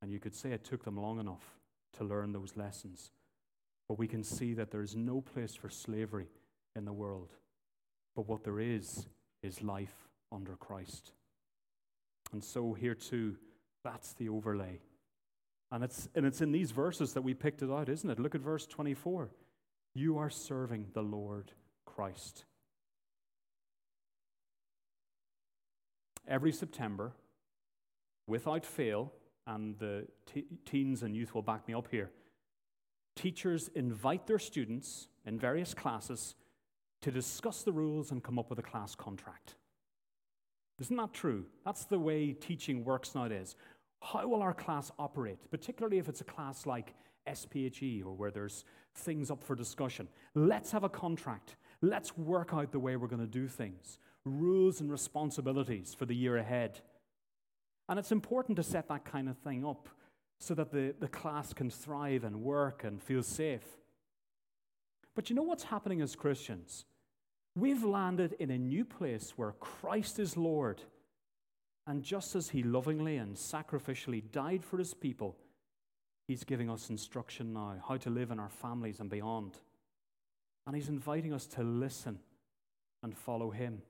And 0.00 0.10
you 0.10 0.18
could 0.18 0.34
say 0.34 0.52
it 0.52 0.64
took 0.64 0.84
them 0.84 0.96
long 0.96 1.20
enough 1.20 1.44
to 1.98 2.04
learn 2.04 2.32
those 2.32 2.56
lessons. 2.56 3.10
But 3.88 3.98
we 3.98 4.08
can 4.08 4.24
see 4.24 4.54
that 4.54 4.70
there 4.70 4.82
is 4.82 4.96
no 4.96 5.20
place 5.20 5.54
for 5.54 5.68
slavery 5.68 6.28
in 6.74 6.86
the 6.86 6.92
world. 6.92 7.28
But 8.16 8.26
what 8.26 8.42
there 8.42 8.58
is, 8.58 9.06
is 9.42 9.62
life 9.62 10.08
under 10.32 10.56
Christ. 10.56 11.12
And 12.32 12.42
so 12.42 12.72
here 12.72 12.94
too, 12.94 13.36
that's 13.84 14.14
the 14.14 14.30
overlay. 14.30 14.80
And 15.70 15.84
it's, 15.84 16.08
and 16.14 16.24
it's 16.24 16.40
in 16.40 16.52
these 16.52 16.70
verses 16.70 17.12
that 17.12 17.22
we 17.22 17.34
picked 17.34 17.62
it 17.62 17.70
out, 17.70 17.88
isn't 17.88 18.08
it? 18.08 18.18
Look 18.18 18.34
at 18.34 18.40
verse 18.40 18.66
24. 18.66 19.30
You 19.94 20.18
are 20.18 20.30
serving 20.30 20.86
the 20.94 21.02
Lord 21.02 21.52
Christ. 21.84 22.44
Every 26.28 26.52
September, 26.52 27.12
without 28.26 28.64
fail, 28.64 29.12
and 29.46 29.76
the 29.78 30.06
teens 30.64 31.02
and 31.02 31.16
youth 31.16 31.34
will 31.34 31.42
back 31.42 31.66
me 31.66 31.74
up 31.74 31.88
here, 31.90 32.10
teachers 33.16 33.68
invite 33.74 34.26
their 34.26 34.38
students 34.38 35.08
in 35.26 35.38
various 35.38 35.74
classes 35.74 36.34
to 37.02 37.10
discuss 37.10 37.62
the 37.62 37.72
rules 37.72 38.12
and 38.12 38.22
come 38.22 38.38
up 38.38 38.48
with 38.48 38.58
a 38.58 38.62
class 38.62 38.94
contract. 38.94 39.56
Isn't 40.80 40.96
that 40.96 41.12
true? 41.12 41.44
That's 41.64 41.84
the 41.84 41.98
way 41.98 42.32
teaching 42.32 42.84
works 42.84 43.14
nowadays. 43.14 43.56
How 44.00 44.26
will 44.26 44.42
our 44.42 44.54
class 44.54 44.90
operate, 44.98 45.38
particularly 45.50 45.98
if 45.98 46.08
it's 46.08 46.20
a 46.20 46.24
class 46.24 46.66
like 46.66 46.94
SPHE 47.32 48.02
or 48.04 48.14
where 48.14 48.30
there's 48.30 48.64
things 48.94 49.30
up 49.30 49.42
for 49.42 49.54
discussion? 49.54 50.08
Let's 50.34 50.72
have 50.72 50.84
a 50.84 50.88
contract. 50.88 51.56
Let's 51.82 52.16
work 52.16 52.50
out 52.52 52.72
the 52.72 52.80
way 52.80 52.96
we're 52.96 53.08
going 53.08 53.20
to 53.20 53.26
do 53.26 53.48
things, 53.48 53.98
rules 54.24 54.80
and 54.80 54.90
responsibilities 54.90 55.94
for 55.94 56.06
the 56.06 56.14
year 56.14 56.36
ahead. 56.36 56.80
And 57.88 57.98
it's 57.98 58.12
important 58.12 58.56
to 58.56 58.62
set 58.62 58.88
that 58.88 59.04
kind 59.04 59.28
of 59.28 59.36
thing 59.38 59.66
up 59.66 59.88
so 60.38 60.54
that 60.54 60.72
the, 60.72 60.94
the 60.98 61.08
class 61.08 61.52
can 61.52 61.70
thrive 61.70 62.24
and 62.24 62.42
work 62.42 62.84
and 62.84 63.02
feel 63.02 63.22
safe. 63.22 63.66
But 65.14 65.28
you 65.28 65.36
know 65.36 65.42
what's 65.42 65.64
happening 65.64 66.00
as 66.00 66.16
Christians? 66.16 66.84
We've 67.54 67.84
landed 67.84 68.34
in 68.38 68.50
a 68.50 68.58
new 68.58 68.84
place 68.84 69.34
where 69.36 69.52
Christ 69.52 70.18
is 70.18 70.36
Lord. 70.36 70.80
And 71.86 72.02
just 72.02 72.34
as 72.34 72.48
he 72.48 72.62
lovingly 72.62 73.16
and 73.16 73.36
sacrificially 73.36 74.22
died 74.30 74.64
for 74.64 74.78
his 74.78 74.94
people, 74.94 75.36
he's 76.28 76.44
giving 76.44 76.70
us 76.70 76.90
instruction 76.90 77.52
now 77.52 77.76
how 77.86 77.96
to 77.98 78.10
live 78.10 78.30
in 78.30 78.38
our 78.38 78.48
families 78.48 79.00
and 79.00 79.10
beyond. 79.10 79.58
And 80.66 80.74
he's 80.76 80.88
inviting 80.88 81.32
us 81.32 81.46
to 81.48 81.62
listen 81.62 82.20
and 83.02 83.16
follow 83.16 83.50
him. 83.50 83.82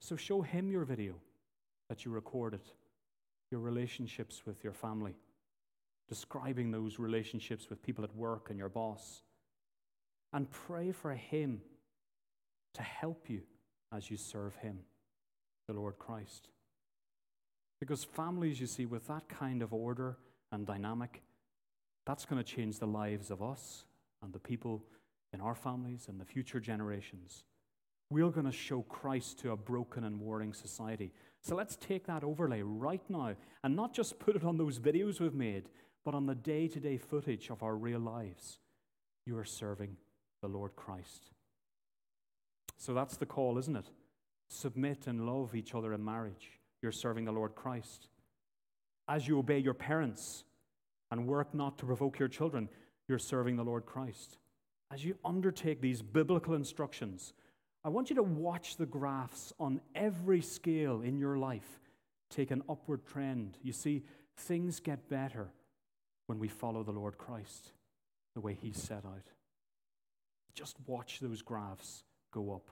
So 0.00 0.16
show 0.16 0.42
him 0.42 0.70
your 0.70 0.84
video 0.84 1.14
that 1.88 2.04
you 2.04 2.10
recorded, 2.10 2.60
your 3.50 3.60
relationships 3.60 4.42
with 4.46 4.62
your 4.62 4.72
family, 4.72 5.16
describing 6.08 6.70
those 6.70 6.98
relationships 6.98 7.68
with 7.68 7.82
people 7.82 8.04
at 8.04 8.14
work 8.14 8.50
and 8.50 8.58
your 8.58 8.68
boss 8.68 9.22
and 10.32 10.50
pray 10.50 10.92
for 10.92 11.12
Him 11.12 11.60
to 12.74 12.82
help 12.82 13.28
you 13.28 13.42
as 13.92 14.10
you 14.10 14.16
serve 14.16 14.54
Him, 14.56 14.80
the 15.66 15.74
Lord 15.74 15.98
Christ. 15.98 16.48
Because 17.80 18.04
families, 18.04 18.60
you 18.60 18.66
see, 18.66 18.86
with 18.86 19.06
that 19.06 19.28
kind 19.28 19.62
of 19.62 19.72
order 19.72 20.18
and 20.52 20.66
dynamic, 20.66 21.22
that's 22.06 22.24
going 22.24 22.42
to 22.42 22.54
change 22.56 22.78
the 22.78 22.86
lives 22.86 23.30
of 23.30 23.42
us 23.42 23.84
and 24.22 24.32
the 24.32 24.38
people 24.38 24.84
in 25.32 25.40
our 25.40 25.54
families 25.54 26.06
and 26.08 26.20
the 26.20 26.24
future 26.24 26.60
generations. 26.60 27.44
We're 28.10 28.30
going 28.30 28.46
to 28.46 28.52
show 28.52 28.82
Christ 28.82 29.40
to 29.40 29.50
a 29.50 29.56
broken 29.56 30.04
and 30.04 30.20
warring 30.20 30.54
society. 30.54 31.12
So 31.42 31.54
let's 31.54 31.76
take 31.76 32.06
that 32.06 32.24
overlay 32.24 32.62
right 32.62 33.02
now 33.08 33.34
and 33.62 33.76
not 33.76 33.92
just 33.92 34.18
put 34.18 34.34
it 34.34 34.44
on 34.44 34.56
those 34.56 34.78
videos 34.78 35.20
we've 35.20 35.34
made, 35.34 35.68
but 36.04 36.14
on 36.14 36.26
the 36.26 36.34
day 36.34 36.68
to 36.68 36.80
day 36.80 36.96
footage 36.96 37.50
of 37.50 37.62
our 37.62 37.76
real 37.76 38.00
lives. 38.00 38.60
You 39.26 39.36
are 39.36 39.44
serving 39.44 39.96
the 40.40 40.48
Lord 40.48 40.74
Christ. 40.74 41.30
So 42.78 42.94
that's 42.94 43.16
the 43.16 43.26
call, 43.26 43.58
isn't 43.58 43.76
it? 43.76 43.90
Submit 44.48 45.06
and 45.06 45.26
love 45.26 45.54
each 45.54 45.74
other 45.74 45.92
in 45.92 46.02
marriage. 46.02 46.58
You're 46.80 46.92
serving 46.92 47.26
the 47.26 47.32
Lord 47.32 47.54
Christ. 47.54 48.08
As 49.06 49.28
you 49.28 49.38
obey 49.38 49.58
your 49.58 49.74
parents 49.74 50.44
and 51.10 51.26
work 51.26 51.54
not 51.54 51.76
to 51.78 51.86
provoke 51.86 52.18
your 52.18 52.28
children, 52.28 52.68
you're 53.08 53.18
serving 53.18 53.56
the 53.56 53.64
Lord 53.64 53.84
Christ. 53.84 54.38
As 54.90 55.04
you 55.04 55.16
undertake 55.24 55.82
these 55.82 56.00
biblical 56.00 56.54
instructions, 56.54 57.34
I 57.88 57.90
want 57.90 58.10
you 58.10 58.16
to 58.16 58.22
watch 58.22 58.76
the 58.76 58.84
graphs 58.84 59.54
on 59.58 59.80
every 59.94 60.42
scale 60.42 61.00
in 61.00 61.16
your 61.16 61.38
life 61.38 61.80
take 62.28 62.50
an 62.50 62.62
upward 62.68 63.06
trend. 63.06 63.56
You 63.62 63.72
see, 63.72 64.02
things 64.36 64.78
get 64.78 65.08
better 65.08 65.48
when 66.26 66.38
we 66.38 66.48
follow 66.48 66.82
the 66.82 66.92
Lord 66.92 67.16
Christ 67.16 67.72
the 68.34 68.42
way 68.42 68.52
He 68.52 68.72
set 68.72 69.06
out. 69.06 69.30
Just 70.54 70.76
watch 70.86 71.20
those 71.20 71.40
graphs 71.40 72.04
go 72.30 72.52
up. 72.52 72.68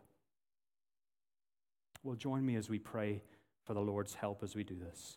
Well, 2.03 2.17
join 2.17 2.45
me 2.45 2.57
as 2.57 2.69
we 2.69 2.79
pray 2.79 3.23
for 3.65 3.73
the 3.73 3.81
Lord's 3.81 4.13
help 4.13 4.43
as 4.43 4.55
we 4.55 4.65
do 4.65 4.77
this. 4.77 5.17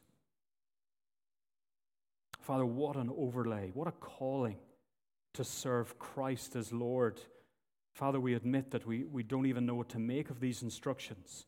Father, 2.40 2.66
what 2.66 2.96
an 2.96 3.12
overlay, 3.18 3.72
what 3.74 3.90
a 3.90 3.92
calling 3.92 4.60
to 5.34 5.44
serve 5.44 6.00
Christ 6.00 6.56
as 6.56 6.72
Lord. 6.72 7.20
Father, 8.00 8.22
we 8.22 8.34
admit 8.34 8.72
that 8.72 8.88
we, 8.88 9.04
we 9.04 9.24
don't 9.24 9.46
even 9.46 9.66
know 9.66 9.76
what 9.76 9.90
to 9.90 10.00
make 10.00 10.30
of 10.30 10.40
these 10.40 10.64
instructions. 10.64 11.46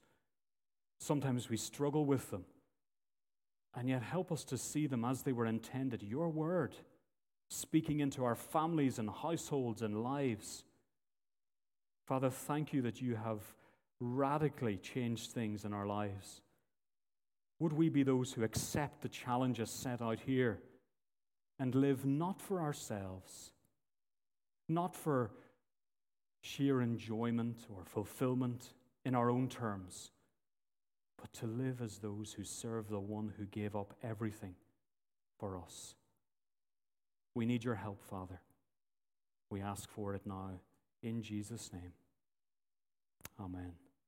Sometimes 0.99 1.49
we 1.49 1.55
struggle 1.55 2.05
with 2.05 2.29
them. 2.29 2.43
And 3.73 3.87
yet, 3.87 4.03
help 4.03 4.33
us 4.33 4.43
to 4.45 4.57
see 4.57 4.85
them 4.85 5.05
as 5.05 5.21
they 5.21 5.31
were 5.31 5.45
intended 5.45 6.03
your 6.03 6.27
word, 6.27 6.75
speaking 7.49 8.01
into 8.01 8.25
our 8.25 8.35
families 8.35 8.99
and 8.99 9.09
households 9.09 9.81
and 9.81 10.03
lives. 10.03 10.65
Father, 12.05 12.29
thank 12.29 12.73
you 12.73 12.81
that 12.81 13.01
you 13.01 13.15
have 13.15 13.39
radically 14.01 14.75
changed 14.75 15.31
things 15.31 15.63
in 15.63 15.71
our 15.71 15.87
lives. 15.87 16.41
Would 17.59 17.71
we 17.71 17.87
be 17.87 18.03
those 18.03 18.33
who 18.33 18.43
accept 18.43 19.03
the 19.03 19.07
challenges 19.07 19.69
set 19.69 20.01
out 20.01 20.19
here 20.25 20.59
and 21.57 21.73
live 21.73 22.03
not 22.05 22.41
for 22.41 22.59
ourselves, 22.59 23.53
not 24.67 24.97
for 24.97 25.31
sheer 26.41 26.81
enjoyment 26.81 27.65
or 27.69 27.83
fulfillment 27.85 28.73
in 29.05 29.15
our 29.15 29.29
own 29.29 29.47
terms, 29.47 30.11
but 31.17 31.31
to 31.33 31.45
live 31.45 31.81
as 31.81 31.99
those 31.99 32.33
who 32.33 32.43
serve 32.43 32.89
the 32.89 32.99
one 32.99 33.33
who 33.37 33.45
gave 33.45 33.75
up 33.75 33.93
everything 34.03 34.55
for 35.39 35.57
us? 35.57 35.95
We 37.33 37.45
need 37.45 37.63
your 37.63 37.75
help, 37.75 38.03
Father. 38.03 38.41
We 39.49 39.61
ask 39.61 39.89
for 39.89 40.15
it 40.15 40.25
now 40.25 40.59
in 41.01 41.21
Jesus' 41.21 41.71
name. 41.71 41.93
Amen. 43.39 43.73